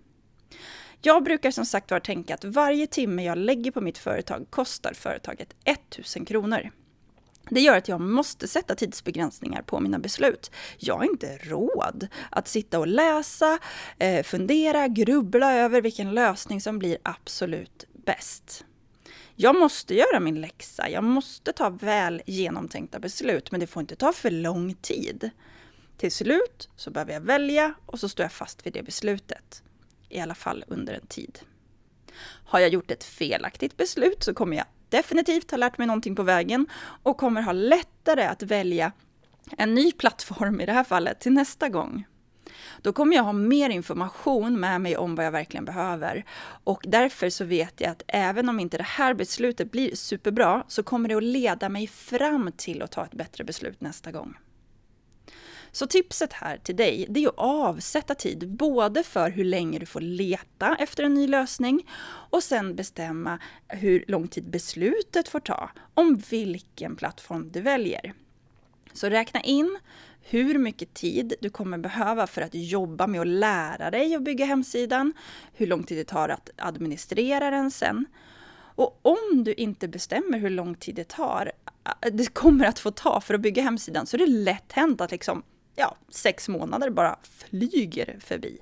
Jag 1.01 1.25
brukar 1.25 1.51
som 1.51 1.67
sagt 1.67 1.91
var 1.91 2.01
tänka 2.01 2.35
att 2.35 2.45
varje 2.45 2.87
timme 2.87 3.25
jag 3.25 3.39
lägger 3.39 3.71
på 3.71 3.81
mitt 3.81 3.99
företag 3.99 4.47
kostar 4.51 4.93
företaget 4.95 5.55
1000 5.65 6.25
kronor. 6.25 6.71
Det 7.51 7.61
gör 7.61 7.77
att 7.77 7.89
jag 7.89 8.01
måste 8.01 8.49
sätta 8.49 8.75
tidsbegränsningar 8.75 9.63
på 9.63 9.81
mina 9.81 9.99
beslut. 9.99 10.51
Jag 10.79 10.97
har 10.97 11.05
inte 11.05 11.37
råd 11.37 12.09
att 12.31 12.49
sitta 12.49 12.79
och 12.79 12.87
läsa, 12.87 13.59
eh, 13.99 14.23
fundera, 14.23 14.89
grubbla 14.89 15.55
över 15.55 15.81
vilken 15.81 16.15
lösning 16.15 16.61
som 16.61 16.79
blir 16.79 16.99
absolut 17.03 17.85
bäst. 18.07 18.65
Jag 19.37 19.57
måste 19.57 19.95
göra 19.95 20.21
min 20.21 20.41
läxa, 20.41 20.89
jag 20.89 21.05
måste 21.05 21.53
ta 21.53 21.71
väl 21.71 22.23
genomtänkta 22.27 22.99
beslut, 22.99 23.51
men 23.51 23.61
det 23.61 23.67
får 23.67 23.81
inte 23.81 23.97
ta 23.97 24.13
för 24.13 24.31
lång 24.31 24.75
tid. 24.75 25.31
Till 25.97 26.13
slut 26.13 26.69
så 26.77 26.91
behöver 26.91 27.13
jag 27.13 27.21
välja 27.21 27.75
och 27.87 28.01
så 28.01 28.09
står 28.09 28.25
jag 28.25 28.33
fast 28.33 28.67
vid 28.67 28.73
det 28.73 28.83
beslutet. 28.83 29.63
I 30.09 30.21
alla 30.21 30.35
fall 30.35 30.65
under 30.69 30.95
en 30.95 31.07
tid. 31.07 31.39
Har 32.45 32.61
jag 32.61 32.69
gjort 32.69 32.91
ett 32.91 33.05
felaktigt 33.05 33.77
beslut 33.77 34.23
så 34.23 34.35
kommer 34.35 34.57
jag 34.57 34.67
definitivt 34.89 35.51
ha 35.51 35.59
lärt 35.59 35.79
mig 35.79 35.87
någonting 35.87 36.17
på 36.17 36.23
vägen 36.23 36.67
och 37.03 37.17
kommer 37.17 37.43
ha 37.43 37.53
lättare 37.53 38.25
att 38.25 38.43
välja 38.43 38.93
en 39.59 39.75
ny 39.75 39.93
plattform 39.93 40.61
i 40.61 40.67
det 40.67 40.73
här 40.73 40.85
fallet 40.85 41.21
till 41.21 41.33
nästa 41.33 41.69
gång. 41.69 42.05
Då 42.83 42.93
kommer 42.93 43.17
jag 43.17 43.23
ha 43.23 43.33
mer 43.33 43.71
information 43.71 44.61
med 44.61 44.81
mig 44.81 44.97
om 44.97 45.15
vad 45.15 45.27
jag 45.27 45.33
verkligen 45.33 45.65
behöver. 45.65 46.25
Och 46.65 46.83
därför 46.85 47.31
så 47.31 47.45
vet 47.45 47.81
jag 47.81 47.91
att 47.91 48.03
även 48.09 48.49
om 48.49 48.61
inte 48.61 48.77
det 48.77 48.83
här 48.83 49.15
beslutet 49.15 49.71
blir 49.71 49.97
superbra 49.97 50.65
så 50.69 50.83
kommer 50.83 51.09
det 51.09 51.15
att 51.15 51.23
leda 51.23 51.69
mig 51.69 51.87
fram 51.87 52.53
till 52.57 52.83
att 52.83 52.93
ta 52.93 53.05
ett 53.05 53.15
bättre 53.15 53.45
beslut 53.45 53.81
nästa 53.81 54.13
gång. 54.13 54.35
Så 55.75 55.87
tipset 55.87 56.33
här 56.33 56.57
till 56.57 56.77
dig, 56.77 57.07
det 57.09 57.25
är 57.25 57.29
att 57.29 57.35
avsätta 57.37 58.15
tid 58.15 58.49
både 58.49 59.03
för 59.03 59.31
hur 59.31 59.45
länge 59.45 59.79
du 59.79 59.87
får 59.87 60.01
leta 60.01 60.77
efter 60.79 61.05
en 61.05 61.15
ny 61.15 61.27
lösning 61.27 61.91
och 62.31 62.43
sen 62.43 62.77
bestämma 62.77 63.39
hur 63.69 64.05
lång 64.09 64.29
tid 64.29 64.51
beslutet 64.51 65.29
får 65.29 65.41
ta 65.41 65.71
om 65.95 66.23
vilken 66.31 66.97
plattform 66.97 67.51
du 67.53 67.61
väljer. 67.61 68.15
Så 68.93 69.09
räkna 69.09 69.41
in 69.41 69.79
hur 70.27 70.59
mycket 70.59 70.95
tid 70.95 71.35
du 71.41 71.51
kommer 71.51 71.79
behöva 71.79 72.27
för 72.27 72.43
att 72.43 72.55
jobba 72.55 73.07
med 73.07 73.21
att 73.21 73.27
lära 73.27 73.91
dig 73.91 74.15
att 74.15 74.23
bygga 74.23 74.45
hemsidan, 74.45 75.13
hur 75.53 75.67
lång 75.67 75.83
tid 75.83 75.99
det 75.99 76.05
tar 76.05 76.29
att 76.29 76.51
administrera 76.57 77.51
den 77.51 77.71
sen. 77.71 78.07
Och 78.77 79.01
om 79.03 79.45
du 79.45 79.55
inte 79.55 79.89
bestämmer 79.89 80.39
hur 80.39 80.51
lång 80.51 80.75
tid 80.75 80.95
det 80.95 81.09
tar, 81.09 81.53
äh, 81.85 82.13
det 82.13 82.35
kommer 82.35 82.65
att 82.65 82.79
få 82.79 82.91
ta 82.91 83.21
för 83.21 83.35
att 83.35 83.41
bygga 83.41 83.63
hemsidan, 83.63 84.07
så 84.07 84.17
är 84.17 84.19
det 84.19 84.27
lätt 84.27 84.73
hänt 84.73 85.01
att 85.01 85.11
liksom 85.11 85.43
ja, 85.77 85.97
sex 86.09 86.49
månader 86.49 86.91
bara 86.91 87.19
flyger 87.23 88.19
förbi. 88.21 88.59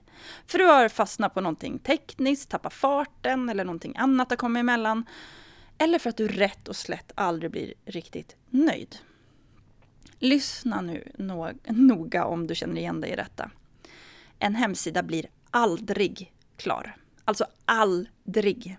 För 0.47 0.59
du 0.59 0.65
har 0.65 0.89
fastnat 0.89 1.35
på 1.35 1.41
någonting 1.41 1.79
tekniskt, 1.79 2.51
tappat 2.51 2.75
farten 2.75 3.49
eller 3.49 3.65
någonting 3.65 3.97
annat 3.97 4.31
har 4.31 4.37
kommit 4.37 4.61
emellan. 4.61 5.05
Eller 5.79 5.99
för 5.99 6.11
att 6.11 6.17
du 6.17 6.29
rätt 6.29 6.69
och 6.69 6.77
slätt 6.77 7.13
aldrig 7.15 7.51
blir 7.51 7.75
riktigt 7.85 8.37
nöjd. 8.51 8.97
Lyssna 10.23 10.81
nu 10.81 11.13
noga 11.69 12.25
om 12.25 12.47
du 12.47 12.55
känner 12.55 12.77
igen 12.77 13.01
dig 13.01 13.11
i 13.11 13.17
detta. 13.17 13.51
En 14.39 14.55
hemsida 14.55 15.03
blir 15.03 15.27
aldrig 15.51 16.33
klar. 16.57 16.97
Alltså 17.25 17.47
aldrig. 17.65 18.79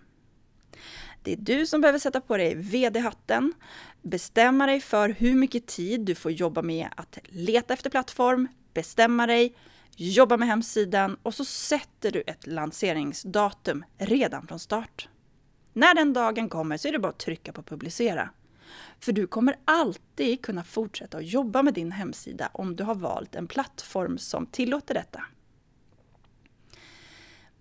Det 1.23 1.33
är 1.33 1.37
du 1.37 1.65
som 1.65 1.81
behöver 1.81 1.99
sätta 1.99 2.21
på 2.21 2.37
dig 2.37 2.55
VD-hatten, 2.55 3.53
bestämma 4.01 4.65
dig 4.65 4.81
för 4.81 5.09
hur 5.09 5.35
mycket 5.35 5.67
tid 5.67 6.01
du 6.01 6.15
får 6.15 6.31
jobba 6.31 6.61
med 6.61 6.87
att 6.97 7.17
leta 7.23 7.73
efter 7.73 7.89
plattform, 7.89 8.47
bestämma 8.73 9.27
dig, 9.27 9.55
jobba 9.95 10.37
med 10.37 10.47
hemsidan 10.47 11.17
och 11.23 11.33
så 11.33 11.45
sätter 11.45 12.11
du 12.11 12.23
ett 12.27 12.47
lanseringsdatum 12.47 13.85
redan 13.97 14.47
från 14.47 14.59
start. 14.59 15.09
När 15.73 15.95
den 15.95 16.13
dagen 16.13 16.49
kommer 16.49 16.77
så 16.77 16.87
är 16.87 16.91
det 16.91 16.99
bara 16.99 17.09
att 17.09 17.19
trycka 17.19 17.53
på 17.53 17.63
publicera. 17.63 18.29
För 18.99 19.11
du 19.11 19.27
kommer 19.27 19.55
alltid 19.65 20.41
kunna 20.41 20.63
fortsätta 20.63 21.17
att 21.17 21.25
jobba 21.25 21.63
med 21.63 21.73
din 21.73 21.91
hemsida 21.91 22.49
om 22.53 22.75
du 22.75 22.83
har 22.83 22.95
valt 22.95 23.35
en 23.35 23.47
plattform 23.47 24.17
som 24.17 24.45
tillåter 24.45 24.93
detta. 24.93 25.23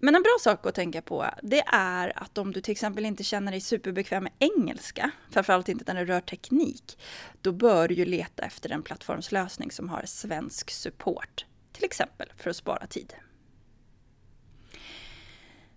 Men 0.05 0.15
en 0.15 0.23
bra 0.23 0.37
sak 0.41 0.67
att 0.67 0.75
tänka 0.75 1.03
på, 1.03 1.27
det 1.43 1.63
är 1.67 2.23
att 2.23 2.39
om 2.39 2.53
du 2.53 2.61
till 2.61 2.73
exempel 2.73 3.07
inte 3.07 3.25
känner 3.25 3.53
dig 3.53 3.61
superbekväm 3.61 4.23
med 4.23 4.33
engelska, 4.39 5.11
framförallt 5.31 5.69
inte 5.69 5.93
när 5.93 6.05
det 6.05 6.13
rör 6.13 6.21
teknik, 6.21 6.99
då 7.41 7.53
bör 7.53 7.89
du 7.89 7.95
ju 7.95 8.05
leta 8.05 8.43
efter 8.43 8.73
en 8.73 8.83
plattformslösning 8.83 9.71
som 9.71 9.89
har 9.89 10.03
svensk 10.07 10.71
support, 10.71 11.47
till 11.73 11.85
exempel 11.85 12.33
för 12.37 12.51
att 12.51 12.57
spara 12.57 12.87
tid. 12.87 13.15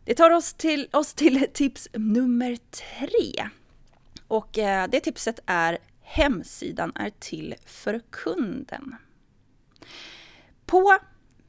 Det 0.06 0.16
tar 0.16 0.32
oss 0.32 0.54
till, 0.54 0.88
oss 0.94 1.14
till 1.14 1.48
tips 1.54 1.90
nummer 1.94 2.58
tre. 2.72 3.50
Och 4.28 4.58
eh, 4.58 4.88
det 4.88 5.00
tipset 5.00 5.40
är 5.46 5.78
hemsidan 6.02 6.92
är 6.96 7.10
till 7.20 7.56
för 7.66 8.02
kunden. 8.10 8.96
På 10.66 10.98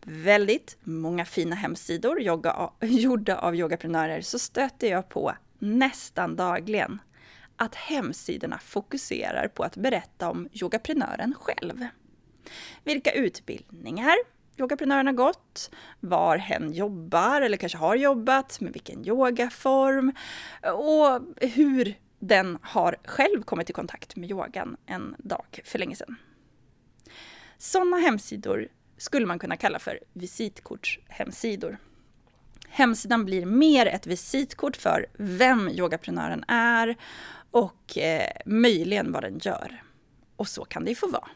väldigt 0.02 0.76
många 0.80 1.24
fina 1.24 1.56
hemsidor 1.56 2.22
yoga, 2.22 2.70
gjorda 2.80 3.38
av 3.38 3.56
yogaprenörer 3.56 4.20
så 4.20 4.38
stöter 4.38 4.90
jag 4.90 5.08
på 5.08 5.32
nästan 5.58 6.36
dagligen 6.36 7.00
att 7.56 7.74
hemsidorna 7.74 8.58
fokuserar 8.58 9.48
på 9.48 9.62
att 9.62 9.76
berätta 9.76 10.30
om 10.30 10.48
yogaprenören 10.52 11.34
själv. 11.34 11.86
Vilka 12.84 13.12
utbildningar 13.12 14.16
yogaprenören 14.56 15.06
har 15.06 15.14
gått, 15.14 15.70
var 16.00 16.36
hen 16.36 16.72
jobbar 16.72 17.40
eller 17.40 17.56
kanske 17.56 17.78
har 17.78 17.96
jobbat, 17.96 18.60
med 18.60 18.72
vilken 18.72 19.06
yogaform 19.06 20.12
och 20.62 21.20
hur 21.48 21.94
den 22.18 22.58
har 22.62 22.96
själv 23.04 23.42
kommit 23.42 23.70
i 23.70 23.72
kontakt 23.72 24.16
med 24.16 24.30
yogan 24.30 24.76
en 24.86 25.14
dag 25.18 25.60
för 25.64 25.78
länge 25.78 25.96
sedan. 25.96 26.16
Sådana 27.58 27.96
hemsidor 27.96 28.68
skulle 28.96 29.26
man 29.26 29.38
kunna 29.38 29.56
kalla 29.56 29.78
för 29.78 30.00
visitkortshemsidor. 30.12 31.78
Hemsidan 32.68 33.24
blir 33.24 33.46
mer 33.46 33.86
ett 33.86 34.06
visitkort 34.06 34.76
för 34.76 35.06
vem 35.18 35.68
yogaprenören 35.68 36.44
är 36.48 36.96
och 37.50 37.98
eh, 37.98 38.30
möjligen 38.46 39.12
vad 39.12 39.22
den 39.22 39.38
gör. 39.38 39.82
Och 40.36 40.48
så 40.48 40.64
kan 40.64 40.84
det 40.84 40.94
få 40.94 41.08
vara. 41.08 41.28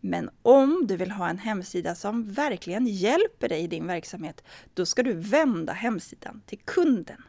Men 0.00 0.30
om 0.42 0.86
du 0.86 0.96
vill 0.96 1.10
ha 1.10 1.28
en 1.28 1.38
hemsida 1.38 1.94
som 1.94 2.32
verkligen 2.32 2.86
hjälper 2.86 3.48
dig 3.48 3.60
i 3.60 3.66
din 3.66 3.86
verksamhet, 3.86 4.44
då 4.74 4.86
ska 4.86 5.02
du 5.02 5.12
vända 5.12 5.72
hemsidan 5.72 6.42
till 6.46 6.58
kunden. 6.64 7.22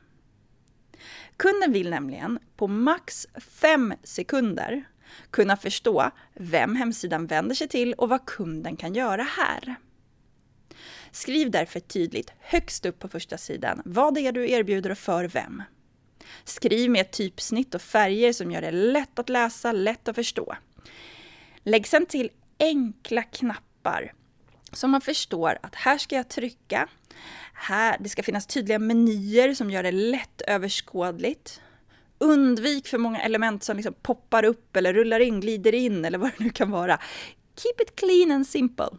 Kunden 1.38 1.72
vill 1.72 1.90
nämligen 1.90 2.40
på 2.56 2.68
max 2.68 3.28
fem 3.36 3.94
sekunder 4.04 4.86
kunna 5.32 5.58
förstå 5.58 6.12
vem 6.34 6.76
hemsidan 6.76 7.28
vänder 7.28 7.56
sig 7.56 7.68
till 7.68 7.94
och 7.94 8.10
vad 8.10 8.26
kunden 8.26 8.78
kan 8.78 8.94
göra 8.94 9.24
här. 9.24 9.76
Skriv 11.12 11.52
därför 11.52 11.80
tydligt 11.80 12.34
högst 12.40 12.86
upp 12.86 13.00
på 13.00 13.08
första 13.08 13.38
sidan 13.38 13.82
vad 13.86 14.14
det 14.14 14.22
är 14.22 14.32
du 14.32 14.52
erbjuder 14.52 14.90
och 14.90 14.98
för 14.98 15.28
vem. 15.28 15.64
Skriv 16.44 16.92
med 16.92 17.02
ett 17.02 17.12
typsnitt 17.12 17.76
och 17.76 17.82
färger 17.82 18.34
som 18.34 18.52
gör 18.52 18.62
det 18.62 18.72
lätt 18.72 19.20
att 19.20 19.30
läsa, 19.30 19.72
lätt 19.72 20.08
att 20.08 20.16
förstå. 20.16 20.56
Lägg 21.64 21.88
sedan 21.88 22.06
till 22.06 22.30
enkla 22.60 23.24
knappar 23.24 24.14
så 24.72 24.88
man 24.88 25.02
förstår 25.02 25.60
att 25.62 25.76
här 25.76 25.98
ska 25.98 26.16
jag 26.16 26.30
trycka. 26.30 26.88
Här, 27.54 27.98
det 28.00 28.10
ska 28.10 28.24
finnas 28.24 28.48
tydliga 28.48 28.80
menyer 28.80 29.54
som 29.54 29.72
gör 29.72 29.84
det 29.84 29.92
lätt 29.92 30.42
överskådligt. 30.42 31.62
Undvik 32.20 32.88
för 32.88 32.98
många 32.98 33.22
element 33.22 33.64
som 33.64 33.78
liksom 33.78 33.94
poppar 33.94 34.46
upp 34.46 34.76
eller 34.76 34.94
rullar 34.94 35.20
in, 35.20 35.40
glider 35.40 35.74
in 35.74 36.06
eller 36.06 36.18
vad 36.18 36.32
det 36.38 36.44
nu 36.44 36.50
kan 36.50 36.72
vara. 36.72 37.00
Keep 37.56 37.82
it 37.82 37.96
clean 37.96 38.32
and 38.32 38.48
simple. 38.48 38.90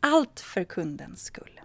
Allt 0.00 0.40
för 0.40 0.64
kundens 0.64 1.24
skull. 1.24 1.60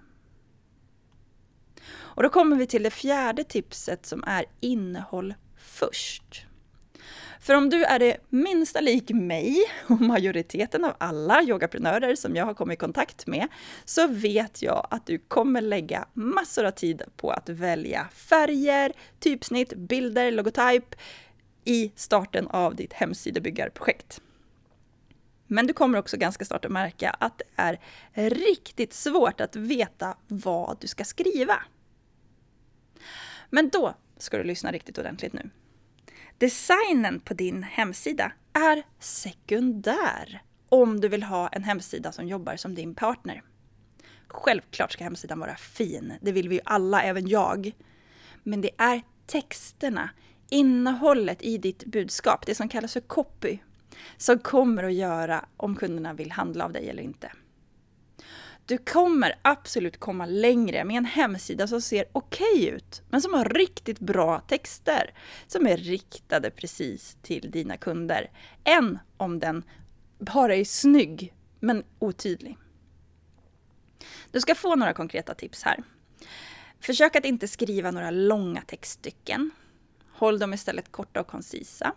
Och 1.88 2.24
då 2.24 2.30
kommer 2.30 2.56
vi 2.56 2.68
till 2.68 2.84
det 2.84 2.92
fjärde 2.92 3.44
tipset 3.44 4.06
som 4.06 4.24
är 4.28 4.46
innehåll 4.60 5.34
först. 5.58 6.46
För 7.40 7.54
om 7.54 7.70
du 7.70 7.84
är 7.84 8.00
det 8.00 8.18
minsta 8.30 8.82
lik 8.82 9.10
mig 9.10 9.58
och 9.88 10.02
majoriteten 10.02 10.86
av 10.86 10.94
alla 10.98 11.44
yogaprenörer 11.44 12.16
som 12.16 12.36
jag 12.36 12.46
har 12.46 12.54
kommit 12.54 12.78
i 12.78 12.80
kontakt 12.80 13.28
med, 13.28 13.48
så 13.86 14.08
vet 14.08 14.62
jag 14.62 14.88
att 14.92 15.06
du 15.06 15.18
kommer 15.18 15.62
lägga 15.62 16.08
massor 16.14 16.66
av 16.66 16.72
tid 16.72 17.02
på 17.18 17.32
att 17.32 17.50
välja 17.50 18.08
färger, 18.14 18.94
typsnitt, 19.20 19.74
bilder, 19.74 20.32
logotyp 20.32 20.96
i 21.66 21.92
starten 21.96 22.48
av 22.48 22.76
ditt 22.76 22.94
hemsidebyggarprojekt. 22.94 24.22
Men 25.48 25.68
du 25.68 25.74
kommer 25.74 25.98
också 25.98 26.18
ganska 26.18 26.46
snart 26.46 26.66
att 26.66 26.72
märka 26.72 27.10
att 27.10 27.38
det 27.38 27.80
är 28.14 28.30
riktigt 28.30 28.94
svårt 28.94 29.42
att 29.42 29.56
veta 29.56 30.18
vad 30.28 30.78
du 30.80 30.88
ska 30.88 31.04
skriva. 31.04 31.64
Men 33.50 33.70
då 33.70 33.94
ska 34.18 34.38
du 34.38 34.44
lyssna 34.44 34.72
riktigt 34.72 34.98
ordentligt 34.98 35.34
nu. 35.34 35.50
Designen 36.38 37.20
på 37.20 37.34
din 37.34 37.64
hemsida 37.64 38.32
är 38.54 38.84
sekundär 39.00 40.42
om 40.70 41.00
du 41.00 41.08
vill 41.08 41.24
ha 41.24 41.48
en 41.48 41.64
hemsida 41.64 42.12
som 42.12 42.28
jobbar 42.28 42.56
som 42.56 42.76
din 42.76 42.96
partner. 42.96 43.44
Självklart 44.28 44.92
ska 44.92 45.04
hemsidan 45.04 45.40
vara 45.40 45.56
fin, 45.56 46.14
det 46.22 46.32
vill 46.32 46.50
vi 46.50 46.56
ju 46.56 46.62
alla, 46.66 47.02
även 47.02 47.28
jag. 47.28 47.72
Men 48.44 48.62
det 48.62 48.70
är 48.78 49.02
texterna, 49.26 50.10
innehållet 50.50 51.42
i 51.42 51.58
ditt 51.58 51.86
budskap, 51.86 52.46
det 52.46 52.56
som 52.56 52.70
kallas 52.70 52.94
för 52.94 53.00
copy, 53.00 53.58
som 54.18 54.40
kommer 54.40 54.84
att 54.84 54.94
göra 54.94 55.46
om 55.58 55.76
kunderna 55.76 56.14
vill 56.14 56.32
handla 56.32 56.66
av 56.66 56.72
dig 56.72 56.90
eller 56.90 57.04
inte. 57.04 57.32
Du 58.68 58.78
kommer 58.78 59.36
absolut 59.42 60.00
komma 60.00 60.26
längre 60.26 60.84
med 60.84 60.98
en 60.98 61.06
hemsida 61.06 61.68
som 61.68 61.82
ser 61.82 62.06
okej 62.12 62.54
okay 62.54 62.70
ut, 62.70 63.04
men 63.10 63.22
som 63.22 63.34
har 63.34 63.46
riktigt 63.46 64.00
bra 64.00 64.40
texter 64.40 65.14
som 65.48 65.68
är 65.68 65.78
riktade 65.78 66.52
precis 66.52 67.18
till 67.22 67.52
dina 67.52 67.78
kunder, 67.78 68.32
än 68.64 69.00
om 69.18 69.40
den 69.40 69.64
bara 70.20 70.56
är 70.56 70.66
snygg 70.66 71.34
men 71.60 71.84
otydlig. 72.00 72.58
Du 74.32 74.42
ska 74.42 74.56
få 74.56 74.76
några 74.76 74.94
konkreta 74.94 75.34
tips 75.34 75.64
här. 75.64 75.84
Försök 76.80 77.16
att 77.16 77.26
inte 77.26 77.48
skriva 77.48 77.92
några 77.92 78.12
långa 78.12 78.62
textstycken. 78.62 79.52
Håll 80.12 80.40
dem 80.40 80.54
istället 80.54 80.92
korta 80.92 81.20
och 81.20 81.28
koncisa. 81.28 81.94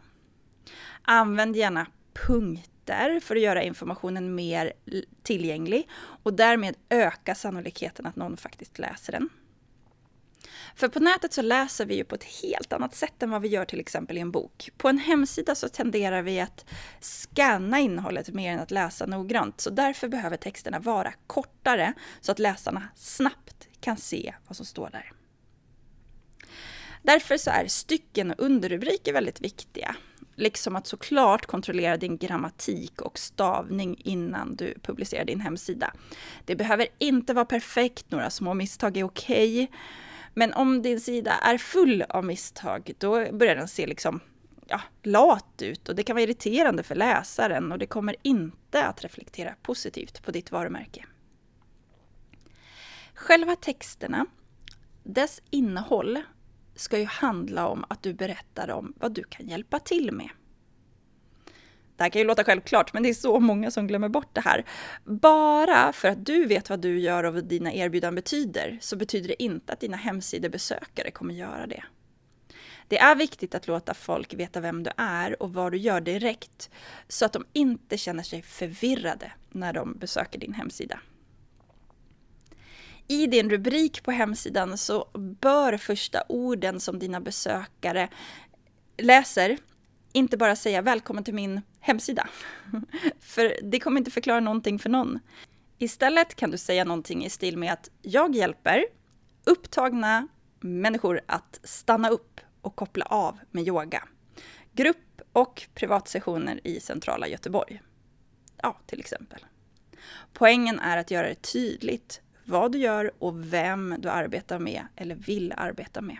Använd 1.02 1.56
gärna 1.56 1.86
punkter 2.26 3.20
för 3.20 3.36
att 3.36 3.42
göra 3.42 3.62
informationen 3.62 4.34
mer 4.34 4.72
tillgänglig 5.22 5.88
och 6.22 6.34
därmed 6.34 6.76
öka 6.88 7.34
sannolikheten 7.34 8.06
att 8.06 8.16
någon 8.16 8.36
faktiskt 8.36 8.78
läser 8.78 9.12
den. 9.12 9.28
För 10.74 10.88
på 10.88 11.00
nätet 11.00 11.32
så 11.32 11.42
läser 11.42 11.86
vi 11.86 11.94
ju 11.94 12.04
på 12.04 12.14
ett 12.14 12.24
helt 12.24 12.72
annat 12.72 12.94
sätt 12.94 13.22
än 13.22 13.30
vad 13.30 13.42
vi 13.42 13.48
gör 13.48 13.64
till 13.64 13.80
exempel 13.80 14.18
i 14.18 14.20
en 14.20 14.30
bok. 14.30 14.70
På 14.76 14.88
en 14.88 14.98
hemsida 14.98 15.54
så 15.54 15.68
tenderar 15.68 16.22
vi 16.22 16.40
att 16.40 16.64
scanna 17.00 17.78
innehållet 17.78 18.28
mer 18.28 18.52
än 18.52 18.60
att 18.60 18.70
läsa 18.70 19.06
noggrant, 19.06 19.60
så 19.60 19.70
därför 19.70 20.08
behöver 20.08 20.36
texterna 20.36 20.78
vara 20.78 21.12
kortare 21.26 21.92
så 22.20 22.32
att 22.32 22.38
läsarna 22.38 22.88
snabbt 22.94 23.68
kan 23.80 23.96
se 23.96 24.34
vad 24.46 24.56
som 24.56 24.66
står 24.66 24.90
där. 24.90 25.12
Därför 27.02 27.36
så 27.36 27.50
är 27.50 27.66
stycken 27.66 28.30
och 28.30 28.40
underrubriker 28.40 29.12
väldigt 29.12 29.40
viktiga. 29.40 29.96
Liksom 30.38 30.76
att 30.76 30.86
såklart 30.86 31.46
kontrollera 31.46 31.96
din 31.96 32.18
grammatik 32.18 33.00
och 33.00 33.18
stavning 33.18 34.00
innan 34.04 34.56
du 34.56 34.74
publicerar 34.82 35.24
din 35.24 35.40
hemsida. 35.40 35.92
Det 36.44 36.56
behöver 36.56 36.86
inte 36.98 37.34
vara 37.34 37.44
perfekt, 37.44 38.10
några 38.10 38.30
små 38.30 38.54
misstag 38.54 38.96
är 38.96 39.04
okej. 39.04 39.62
Okay. 39.62 39.76
Men 40.34 40.52
om 40.52 40.82
din 40.82 41.00
sida 41.00 41.32
är 41.32 41.58
full 41.58 42.04
av 42.08 42.24
misstag, 42.24 42.92
då 42.98 43.32
börjar 43.32 43.56
den 43.56 43.68
se 43.68 43.86
liksom 43.86 44.20
ja, 44.66 44.80
lat 45.02 45.62
ut 45.62 45.88
och 45.88 45.94
det 45.94 46.02
kan 46.02 46.16
vara 46.16 46.22
irriterande 46.22 46.82
för 46.82 46.94
läsaren 46.94 47.72
och 47.72 47.78
det 47.78 47.86
kommer 47.86 48.16
inte 48.22 48.84
att 48.84 49.04
reflektera 49.04 49.54
positivt 49.62 50.22
på 50.22 50.30
ditt 50.30 50.52
varumärke. 50.52 51.04
Själva 53.14 53.56
texterna, 53.56 54.26
dess 55.02 55.42
innehåll 55.50 56.22
ska 56.80 56.98
ju 56.98 57.04
handla 57.04 57.68
om 57.68 57.84
att 57.88 58.02
du 58.02 58.14
berättar 58.14 58.70
om 58.70 58.92
vad 58.96 59.12
du 59.12 59.22
kan 59.22 59.48
hjälpa 59.48 59.78
till 59.78 60.12
med. 60.12 60.28
Det 61.96 62.04
här 62.04 62.10
kan 62.10 62.20
ju 62.20 62.26
låta 62.28 62.44
självklart, 62.44 62.92
men 62.92 63.02
det 63.02 63.08
är 63.08 63.14
så 63.14 63.40
många 63.40 63.70
som 63.70 63.86
glömmer 63.86 64.08
bort 64.08 64.34
det 64.34 64.40
här. 64.40 64.64
Bara 65.04 65.92
för 65.92 66.08
att 66.08 66.26
du 66.26 66.46
vet 66.46 66.70
vad 66.70 66.80
du 66.80 66.98
gör 66.98 67.24
och 67.24 67.34
vad 67.34 67.44
dina 67.44 67.72
erbjudanden 67.72 68.14
betyder, 68.14 68.78
så 68.80 68.96
betyder 68.96 69.28
det 69.28 69.42
inte 69.42 69.72
att 69.72 69.80
dina 69.80 69.96
hemsidebesökare 69.96 71.10
kommer 71.10 71.34
göra 71.34 71.66
det. 71.66 71.84
Det 72.88 72.98
är 72.98 73.16
viktigt 73.16 73.54
att 73.54 73.66
låta 73.66 73.94
folk 73.94 74.34
veta 74.34 74.60
vem 74.60 74.82
du 74.82 74.90
är 74.96 75.42
och 75.42 75.52
vad 75.52 75.72
du 75.72 75.78
gör 75.78 76.00
direkt, 76.00 76.70
så 77.08 77.24
att 77.24 77.32
de 77.32 77.44
inte 77.52 77.96
känner 77.96 78.22
sig 78.22 78.42
förvirrade 78.42 79.32
när 79.50 79.72
de 79.72 79.98
besöker 79.98 80.38
din 80.38 80.54
hemsida 80.54 81.00
i 83.08 83.26
din 83.26 83.50
rubrik 83.50 84.02
på 84.02 84.10
hemsidan 84.10 84.78
så 84.78 85.08
bör 85.40 85.76
första 85.76 86.22
orden 86.28 86.80
som 86.80 86.98
dina 86.98 87.20
besökare 87.20 88.08
läser 88.96 89.58
inte 90.12 90.36
bara 90.36 90.56
säga 90.56 90.82
välkommen 90.82 91.24
till 91.24 91.34
min 91.34 91.60
hemsida. 91.80 92.28
för 93.20 93.56
det 93.62 93.80
kommer 93.80 93.98
inte 93.98 94.10
förklara 94.10 94.40
någonting 94.40 94.78
för 94.78 94.90
någon. 94.90 95.18
Istället 95.78 96.34
kan 96.34 96.50
du 96.50 96.58
säga 96.58 96.84
någonting 96.84 97.24
i 97.24 97.30
stil 97.30 97.58
med 97.58 97.72
att 97.72 97.90
jag 98.02 98.34
hjälper 98.34 98.84
upptagna 99.44 100.28
människor 100.60 101.20
att 101.26 101.60
stanna 101.62 102.08
upp 102.08 102.40
och 102.60 102.76
koppla 102.76 103.04
av 103.04 103.38
med 103.50 103.68
yoga. 103.68 104.08
Grupp 104.72 105.20
och 105.32 105.68
privatsessioner 105.74 106.60
i 106.64 106.80
centrala 106.80 107.28
Göteborg. 107.28 107.82
Ja, 108.62 108.76
till 108.86 109.00
exempel. 109.00 109.46
Poängen 110.32 110.78
är 110.78 110.96
att 110.96 111.10
göra 111.10 111.28
det 111.28 111.42
tydligt 111.42 112.20
vad 112.48 112.72
du 112.72 112.78
gör 112.78 113.10
och 113.18 113.52
vem 113.52 113.94
du 113.98 114.08
arbetar 114.08 114.58
med 114.58 114.82
eller 114.96 115.14
vill 115.14 115.54
arbeta 115.56 116.00
med. 116.00 116.16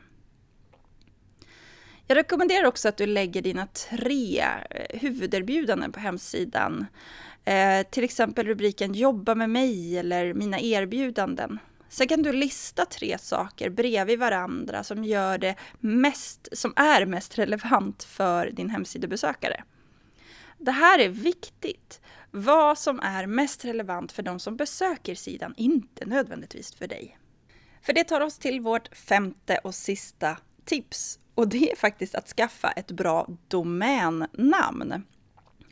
Jag 2.07 2.17
rekommenderar 2.17 2.65
också 2.65 2.89
att 2.89 2.97
du 2.97 3.07
lägger 3.07 3.43
dina 3.43 3.67
tre 3.67 4.41
eh, 4.41 5.01
huvuderbjudanden 5.01 5.93
på 5.93 6.01
hemsidan. 6.01 6.87
Eh, 7.45 7.87
till 7.91 8.05
exempel 8.05 8.47
rubriken 8.47 8.95
Jobba 8.95 9.35
med 9.35 9.51
mig 9.51 9.99
eller 9.99 10.35
Mina 10.35 10.61
erbjudanden. 10.61 11.59
Sen 11.89 12.09
kan 12.09 12.23
du 12.23 12.33
lista 12.33 12.85
tre 12.85 13.19
saker 13.19 13.71
bredvid 13.71 14.19
varandra 14.19 14.85
som, 14.85 15.05
gör 15.05 15.39
det 15.39 15.55
mest, 15.79 16.49
som 16.53 16.73
är 16.77 17.07
mest 17.07 17.39
relevant 17.39 18.05
för 18.05 18.51
din 18.51 18.71
hemsidebesökare. 18.71 19.63
Det 20.59 20.71
här 20.71 20.99
är 20.99 21.09
viktigt. 21.09 22.01
Vad 22.31 22.79
som 22.79 23.01
är 23.01 23.27
mest 23.27 23.65
relevant 23.65 24.13
för 24.13 24.23
de 24.23 24.39
som 24.39 24.57
besöker 24.57 25.15
sidan, 25.15 25.55
inte 25.57 26.07
nödvändigtvis 26.07 26.75
för 26.75 26.87
dig. 26.87 27.19
För 27.83 27.93
det 27.93 28.05
tar 28.05 28.21
oss 28.21 28.39
till 28.39 28.61
vårt 28.61 28.97
femte 28.97 29.59
och 29.65 29.75
sista 29.75 30.37
tips. 30.65 31.19
Och 31.35 31.49
det 31.49 31.73
är 31.73 31.77
faktiskt 31.77 32.15
att 32.15 32.29
skaffa 32.29 32.71
ett 32.71 32.91
bra 32.91 33.29
domännamn. 33.49 35.05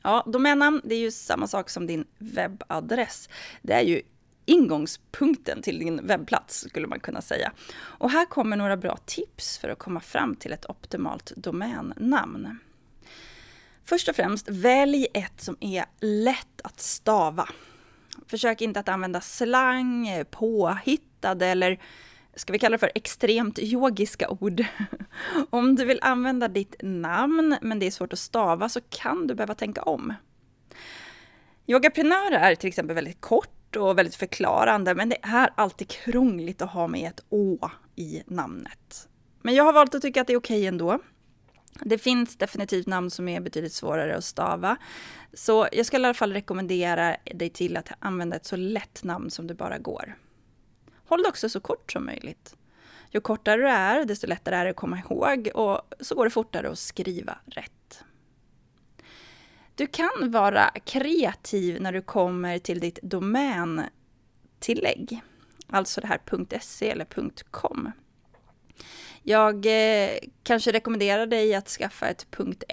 Ja, 0.03 0.25
domännamn 0.27 0.81
det 0.85 0.95
är 0.95 0.99
ju 0.99 1.11
samma 1.11 1.47
sak 1.47 1.71
som 1.71 1.87
din 1.87 2.05
webbadress. 2.19 3.29
Det 3.63 3.73
är 3.73 3.83
ju 3.83 4.03
ingångspunkten 4.45 5.63
till 5.63 5.79
din 5.79 6.07
webbplats 6.07 6.61
skulle 6.69 6.87
man 6.87 7.01
kunna 7.01 7.23
säga. 7.23 7.53
Och 7.77 8.11
här 8.11 8.25
kommer 8.25 8.57
några 8.57 8.77
bra 8.77 8.97
tips 9.05 9.59
för 9.59 9.69
att 9.69 9.79
komma 9.79 10.01
fram 10.01 10.37
till 10.37 10.53
ett 10.53 10.71
optimalt 10.71 11.33
domännamn. 11.37 12.59
Först 13.89 14.09
och 14.09 14.17
främst, 14.17 14.49
välj 14.49 15.07
ett 15.15 15.41
som 15.41 15.57
är 15.61 15.85
lätt 16.01 16.61
att 16.65 16.81
stava. 16.81 17.49
Försök 18.27 18.61
inte 18.61 18.81
att 18.81 18.89
använda 18.89 19.21
slang, 19.21 20.25
påhittade 20.31 21.47
eller 21.47 21.81
ska 22.35 22.53
vi 22.53 22.59
kalla 22.59 22.75
det 22.75 22.79
för 22.79 22.93
extremt 22.95 23.59
yogiska 23.59 24.29
ord. 24.29 24.65
Om 25.51 25.77
du 25.77 25.85
vill 25.85 25.99
använda 26.03 26.49
ditt 26.49 26.77
namn 26.83 27.57
men 27.63 27.79
det 27.79 27.87
är 27.87 27.91
svårt 27.91 28.13
att 28.13 28.19
stava 28.19 28.69
så 28.69 28.81
kan 28.81 29.27
du 29.27 29.35
behöva 29.35 29.55
tänka 29.55 29.83
om. 29.83 30.15
Yogaprenörer 31.67 32.51
är 32.51 32.55
till 32.55 32.69
exempel 32.69 32.95
väldigt 32.95 33.21
kort 33.21 33.51
kort 33.77 33.83
och 33.83 33.99
väldigt 33.99 34.15
förklarande, 34.15 34.95
men 34.95 35.09
det 35.09 35.19
är 35.23 35.51
alltid 35.55 35.89
krångligt 35.89 36.63
att 36.63 36.71
ha 36.71 36.87
med 36.87 37.09
ett 37.09 37.21
å 37.29 37.71
i 37.97 38.23
namnet. 38.27 39.09
Men 39.43 39.55
jag 39.55 39.65
har 39.65 39.73
valt 39.73 39.95
att 39.95 40.03
tycka 40.03 40.21
att 40.21 40.27
det 40.27 40.33
är 40.33 40.39
okej 40.39 40.67
ändå. 40.67 40.99
Det 41.81 41.99
finns 41.99 42.37
definitivt 42.37 42.87
namn 42.87 43.11
som 43.11 43.29
är 43.29 43.41
betydligt 43.41 43.73
svårare 43.73 44.17
att 44.17 44.25
stava. 44.25 44.77
Så 45.33 45.69
jag 45.73 45.87
skulle 45.87 46.03
i 46.03 46.07
alla 46.07 46.15
fall 46.15 46.33
rekommendera 46.33 47.17
dig 47.25 47.51
till 47.51 47.77
att 47.77 47.89
använda 47.99 48.37
ett 48.37 48.47
så 48.47 48.57
lätt 48.57 49.05
namn 49.05 49.31
som 49.31 49.47
det 49.47 49.55
bara 49.55 49.79
går. 49.79 50.17
Håll 51.09 51.23
det 51.23 51.29
också 51.29 51.49
så 51.49 51.61
kort 51.61 51.93
som 51.93 52.07
möjligt. 52.07 52.57
Ju 53.11 53.21
kortare 53.21 53.57
du 53.57 53.69
är, 53.69 54.05
desto 54.05 54.27
lättare 54.27 54.57
är 54.57 54.65
det 54.65 54.71
att 54.71 54.77
komma 54.77 54.99
ihåg 54.99 55.51
och 55.55 55.81
så 56.01 56.15
går 56.15 56.25
det 56.25 56.31
fortare 56.31 56.71
att 56.71 56.79
skriva 56.79 57.39
rätt. 57.47 58.05
Du 59.75 59.87
kan 59.87 60.31
vara 60.31 60.71
kreativ 60.85 61.83
när 61.83 61.93
du 61.93 62.03
kommer 62.03 62.59
till 62.59 62.81
ditt 62.81 62.99
domäntillägg, 63.03 65.21
alltså 65.67 66.01
det 66.01 66.07
här 66.07 66.21
.se 66.61 66.91
eller 66.91 67.07
.com. 67.51 67.93
Jag 69.29 69.67
eh, 69.67 70.19
kanske 70.43 70.73
rekommenderar 70.73 71.27
dig 71.27 71.55
att 71.55 71.69
skaffa 71.69 72.09
ett 72.09 72.27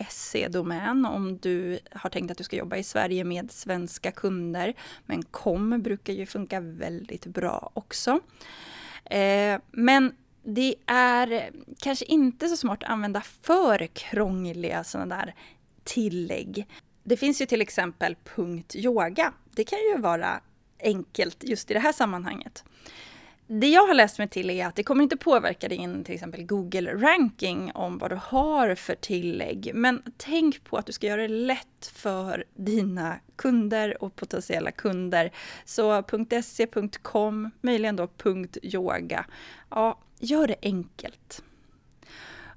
.se-domän 0.10 1.06
om 1.06 1.38
du 1.38 1.80
har 1.92 2.10
tänkt 2.10 2.32
att 2.32 2.38
du 2.38 2.44
ska 2.44 2.56
jobba 2.56 2.78
i 2.78 2.84
Sverige 2.84 3.24
med 3.24 3.52
svenska 3.52 4.12
kunder. 4.12 4.74
Men 5.06 5.24
kom 5.24 5.82
brukar 5.82 6.14
ju 6.14 6.26
funka 6.26 6.60
väldigt 6.60 7.26
bra 7.26 7.72
också. 7.74 8.20
Eh, 9.06 9.60
men 9.72 10.16
det 10.44 10.76
är 10.86 11.50
kanske 11.80 12.06
inte 12.06 12.48
så 12.48 12.58
smart 12.58 12.84
att 12.84 12.90
använda 12.90 13.22
för 13.22 13.88
krångliga 13.88 14.84
sådana 14.84 15.16
där 15.16 15.36
tillägg. 15.84 16.68
Det 17.04 17.18
finns 17.18 17.42
ju 17.42 17.46
till 17.46 17.62
exempel 17.62 18.16
.yoga. 18.74 19.34
Det 19.52 19.64
kan 19.64 19.80
ju 19.80 19.98
vara 19.98 20.42
enkelt 20.80 21.44
just 21.44 21.72
i 21.72 21.74
det 21.74 21.80
här 21.80 21.94
sammanhanget 21.94 22.64
det 23.48 23.68
jag 23.68 23.88
har 23.88 23.94
läst 23.94 24.18
mig 24.18 24.28
till 24.28 24.50
är 24.50 24.66
att 24.66 24.76
det 24.76 24.84
kommer 24.84 25.04
inte 25.04 25.18
påverka 25.18 25.68
din 25.68 26.04
till 26.04 26.16
exempel 26.16 26.46
Google-ranking 26.46 27.72
om 27.74 27.98
vad 27.98 28.12
du 28.12 28.20
har 28.24 28.76
för 28.76 28.96
tillägg. 28.96 29.72
Men 29.74 30.04
tänk 30.18 30.64
på 30.64 30.78
att 30.78 30.86
du 30.86 30.92
ska 30.92 31.08
göra 31.08 31.22
det 31.22 31.28
lätt 31.28 31.92
för 31.94 32.44
dina 32.54 33.20
kunder 33.36 34.04
och 34.04 34.16
potentiella 34.16 34.72
kunder. 34.72 35.32
Så 35.66 36.04
.se, 36.44 36.68
.com, 37.02 37.52
möjligen 37.62 37.96
då 37.96 38.08
.yoga. 38.62 39.26
Ja, 39.70 40.00
gör 40.20 40.48
det 40.48 40.56
enkelt. 40.62 41.44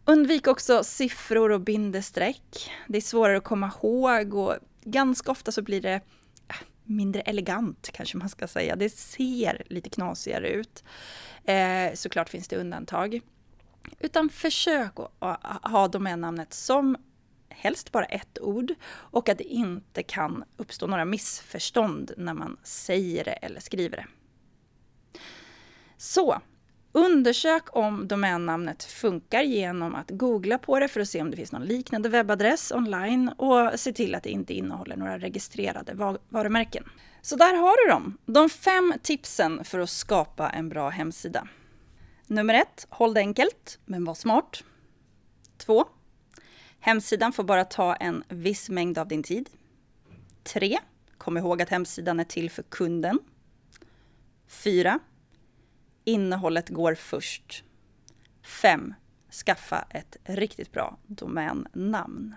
Undvik 0.04 0.46
också 0.46 0.84
siffror 0.84 1.52
och 1.52 1.60
bindestreck. 1.60 2.70
Det 2.86 2.96
är 2.96 3.02
svårare 3.02 3.36
att 3.36 3.44
komma 3.44 3.72
ihåg 3.82 4.34
och 4.34 4.54
ganska 4.84 5.30
ofta 5.30 5.52
så 5.52 5.62
blir 5.62 5.80
det 5.80 6.00
mindre 6.86 7.20
elegant 7.20 7.90
kanske 7.92 8.16
man 8.16 8.28
ska 8.28 8.48
säga. 8.48 8.76
Det 8.76 8.90
ser 8.90 9.62
lite 9.66 9.90
knasigare 9.90 10.48
ut. 10.48 10.84
Eh, 11.44 11.94
såklart 11.94 12.28
finns 12.28 12.48
det 12.48 12.56
undantag. 12.56 13.20
Utan 13.98 14.28
försök 14.28 14.92
att 15.18 15.70
ha 15.70 15.88
domännamnet 15.88 16.52
som 16.54 16.96
helst 17.48 17.92
bara 17.92 18.04
ett 18.04 18.38
ord 18.40 18.74
och 18.88 19.28
att 19.28 19.38
det 19.38 19.44
inte 19.44 20.02
kan 20.02 20.44
uppstå 20.56 20.86
några 20.86 21.04
missförstånd 21.04 22.12
när 22.16 22.34
man 22.34 22.56
säger 22.62 23.24
det 23.24 23.32
eller 23.32 23.60
skriver 23.60 23.96
det. 23.96 24.06
Så, 25.96 26.40
Undersök 26.96 27.76
om 27.76 28.08
domännamnet 28.08 28.84
funkar 28.84 29.42
genom 29.42 29.94
att 29.94 30.10
googla 30.10 30.58
på 30.58 30.80
det 30.80 30.88
för 30.88 31.00
att 31.00 31.08
se 31.08 31.22
om 31.22 31.30
det 31.30 31.36
finns 31.36 31.52
någon 31.52 31.64
liknande 31.64 32.08
webbadress 32.08 32.72
online 32.72 33.28
och 33.28 33.80
se 33.80 33.92
till 33.92 34.14
att 34.14 34.22
det 34.22 34.30
inte 34.30 34.54
innehåller 34.54 34.96
några 34.96 35.18
registrerade 35.18 36.18
varumärken. 36.28 36.84
Så 37.22 37.36
där 37.36 37.54
har 37.54 37.84
du 37.84 37.90
dem, 37.90 38.18
de 38.26 38.48
fem 38.48 38.94
tipsen 39.02 39.64
för 39.64 39.78
att 39.78 39.90
skapa 39.90 40.50
en 40.50 40.68
bra 40.68 40.88
hemsida. 40.88 41.48
Nummer 42.26 42.54
ett, 42.54 42.86
håll 42.90 43.14
det 43.14 43.20
enkelt, 43.20 43.78
men 43.84 44.04
var 44.04 44.14
smart. 44.14 44.64
Två, 45.58 45.84
hemsidan 46.80 47.32
får 47.32 47.44
bara 47.44 47.64
ta 47.64 47.94
en 47.94 48.24
viss 48.28 48.68
mängd 48.70 48.98
av 48.98 49.08
din 49.08 49.22
tid. 49.22 49.50
Tre, 50.42 50.78
kom 51.18 51.36
ihåg 51.36 51.62
att 51.62 51.68
hemsidan 51.68 52.20
är 52.20 52.24
till 52.24 52.50
för 52.50 52.62
kunden. 52.62 53.18
Fyra, 54.48 54.98
Innehållet 56.08 56.68
går 56.68 56.94
först. 56.94 57.64
5. 58.62 58.94
Skaffa 59.46 59.84
ett 59.90 60.16
riktigt 60.24 60.72
bra 60.72 60.98
domännamn. 61.06 62.34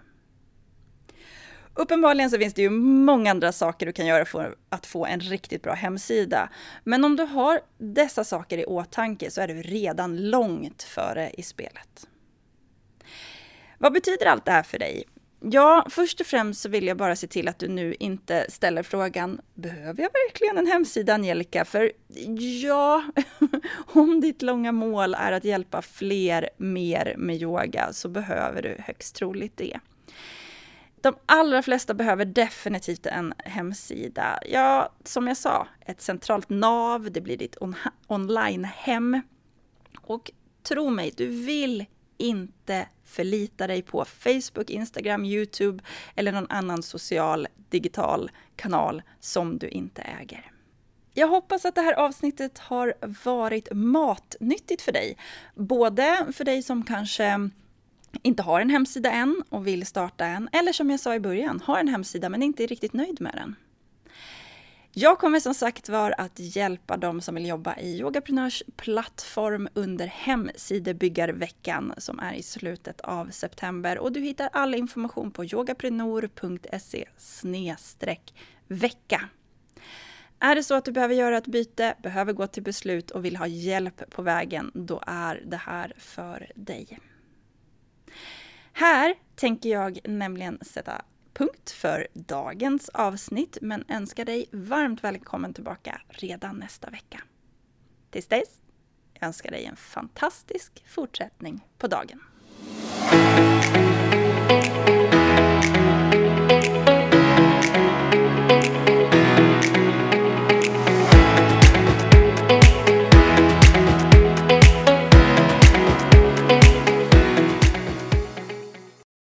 Uppenbarligen 1.73 2.29
så 2.29 2.37
finns 2.37 2.53
det 2.53 2.61
ju 2.61 2.69
många 2.69 3.31
andra 3.31 3.51
saker 3.51 3.85
du 3.85 3.91
kan 3.91 4.05
göra 4.05 4.25
för 4.25 4.55
att 4.69 4.85
få 4.85 5.05
en 5.05 5.19
riktigt 5.19 5.63
bra 5.63 5.73
hemsida. 5.73 6.49
Men 6.83 7.05
om 7.05 7.15
du 7.15 7.23
har 7.23 7.61
dessa 7.77 8.23
saker 8.23 8.57
i 8.57 8.65
åtanke 8.65 9.31
så 9.31 9.41
är 9.41 9.47
du 9.47 9.61
redan 9.61 10.29
långt 10.29 10.83
före 10.83 11.31
i 11.37 11.41
spelet. 11.41 12.07
Vad 13.77 13.93
betyder 13.93 14.25
allt 14.25 14.45
det 14.45 14.51
här 14.51 14.63
för 14.63 14.79
dig? 14.79 15.03
Ja, 15.41 15.85
först 15.89 16.21
och 16.21 16.27
främst 16.27 16.61
så 16.61 16.69
vill 16.69 16.87
jag 16.87 16.97
bara 16.97 17.15
se 17.15 17.27
till 17.27 17.47
att 17.47 17.59
du 17.59 17.67
nu 17.67 17.95
inte 17.99 18.45
ställer 18.49 18.83
frågan 18.83 19.41
Behöver 19.53 20.03
jag 20.03 20.09
verkligen 20.27 20.57
en 20.57 20.67
hemsida 20.67 21.13
Angelica? 21.13 21.65
För 21.65 21.91
ja, 22.61 23.03
om 23.93 24.21
ditt 24.21 24.41
långa 24.41 24.71
mål 24.71 25.13
är 25.13 25.31
att 25.31 25.43
hjälpa 25.43 25.81
fler 25.81 26.49
mer 26.57 27.15
med 27.17 27.41
yoga 27.41 27.93
så 27.93 28.09
behöver 28.09 28.61
du 28.61 28.75
högst 28.79 29.15
troligt 29.15 29.57
det. 29.57 29.79
De 31.01 31.15
allra 31.25 31.61
flesta 31.61 31.93
behöver 31.93 32.25
definitivt 32.25 33.05
en 33.05 33.33
hemsida. 33.37 34.39
Ja, 34.45 34.93
som 35.03 35.27
jag 35.27 35.37
sa, 35.37 35.67
ett 35.85 36.01
centralt 36.01 36.49
nav, 36.49 37.11
det 37.11 37.21
blir 37.21 37.37
ditt 37.37 37.57
on 37.61 37.75
online-hem. 38.07 39.21
Och 40.01 40.31
tro 40.63 40.89
mig, 40.89 41.13
du 41.17 41.27
vill 41.27 41.85
inte 42.19 42.87
förlita 43.03 43.67
dig 43.67 43.81
på 43.81 44.05
Facebook, 44.05 44.69
Instagram, 44.69 45.25
Youtube 45.25 45.83
eller 46.15 46.31
någon 46.31 46.47
annan 46.49 46.83
social 46.83 47.47
digital 47.69 48.31
kanal 48.55 49.01
som 49.19 49.57
du 49.57 49.67
inte 49.67 50.01
äger. 50.01 50.51
Jag 51.13 51.27
hoppas 51.27 51.65
att 51.65 51.75
det 51.75 51.81
här 51.81 51.93
avsnittet 51.93 52.59
har 52.59 52.93
varit 53.23 53.67
matnyttigt 53.71 54.81
för 54.81 54.91
dig. 54.91 55.17
Både 55.55 56.27
för 56.33 56.43
dig 56.43 56.63
som 56.63 56.83
kanske 56.83 57.49
inte 58.21 58.43
har 58.43 58.61
en 58.61 58.69
hemsida 58.69 59.11
än 59.11 59.43
och 59.49 59.67
vill 59.67 59.85
starta 59.85 60.25
en, 60.25 60.49
eller 60.51 60.73
som 60.73 60.89
jag 60.89 60.99
sa 60.99 61.15
i 61.15 61.19
början, 61.19 61.61
har 61.65 61.79
en 61.79 61.87
hemsida 61.87 62.29
men 62.29 62.43
inte 62.43 62.63
är 62.63 62.67
riktigt 62.67 62.93
nöjd 62.93 63.21
med 63.21 63.33
den. 63.35 63.55
Jag 64.93 65.19
kommer 65.19 65.39
som 65.39 65.53
sagt 65.53 65.89
var 65.89 66.15
att 66.17 66.31
hjälpa 66.35 66.97
dem 66.97 67.21
som 67.21 67.35
vill 67.35 67.47
jobba 67.47 67.75
i 67.77 67.99
Yogaprenörs 67.99 68.63
plattform 68.75 69.69
under 69.73 70.07
Hemsidebyggarveckan 70.07 71.93
som 71.97 72.19
är 72.19 72.33
i 72.33 72.43
slutet 72.43 73.01
av 73.01 73.29
september 73.29 73.99
och 73.99 74.11
du 74.11 74.19
hittar 74.19 74.49
all 74.53 74.75
information 74.75 75.31
på 75.31 75.45
yogaprenor.se 75.45 77.05
vecka. 78.67 79.29
Är 80.39 80.55
det 80.55 80.63
så 80.63 80.73
att 80.73 80.85
du 80.85 80.91
behöver 80.91 81.15
göra 81.15 81.37
ett 81.37 81.47
byte, 81.47 81.95
behöver 82.03 82.33
gå 82.33 82.47
till 82.47 82.63
beslut 82.63 83.11
och 83.11 83.25
vill 83.25 83.35
ha 83.35 83.47
hjälp 83.47 84.09
på 84.09 84.21
vägen, 84.21 84.71
då 84.73 85.03
är 85.07 85.43
det 85.45 85.57
här 85.57 85.93
för 85.97 86.51
dig. 86.55 86.99
Här 88.73 89.15
tänker 89.35 89.69
jag 89.69 89.99
nämligen 90.03 90.59
sätta 90.61 91.01
punkt 91.33 91.69
för 91.69 92.07
dagens 92.13 92.89
avsnitt 92.89 93.57
men 93.61 93.83
önskar 93.87 94.25
dig 94.25 94.49
varmt 94.51 95.03
välkommen 95.03 95.53
tillbaka 95.53 96.01
redan 96.09 96.55
nästa 96.55 96.89
vecka. 96.89 97.21
Tills 98.09 98.27
dess 98.27 98.59
önskar 99.21 99.51
dig 99.51 99.65
en 99.65 99.75
fantastisk 99.75 100.83
fortsättning 100.87 101.67
på 101.77 101.87
dagen. 101.87 102.21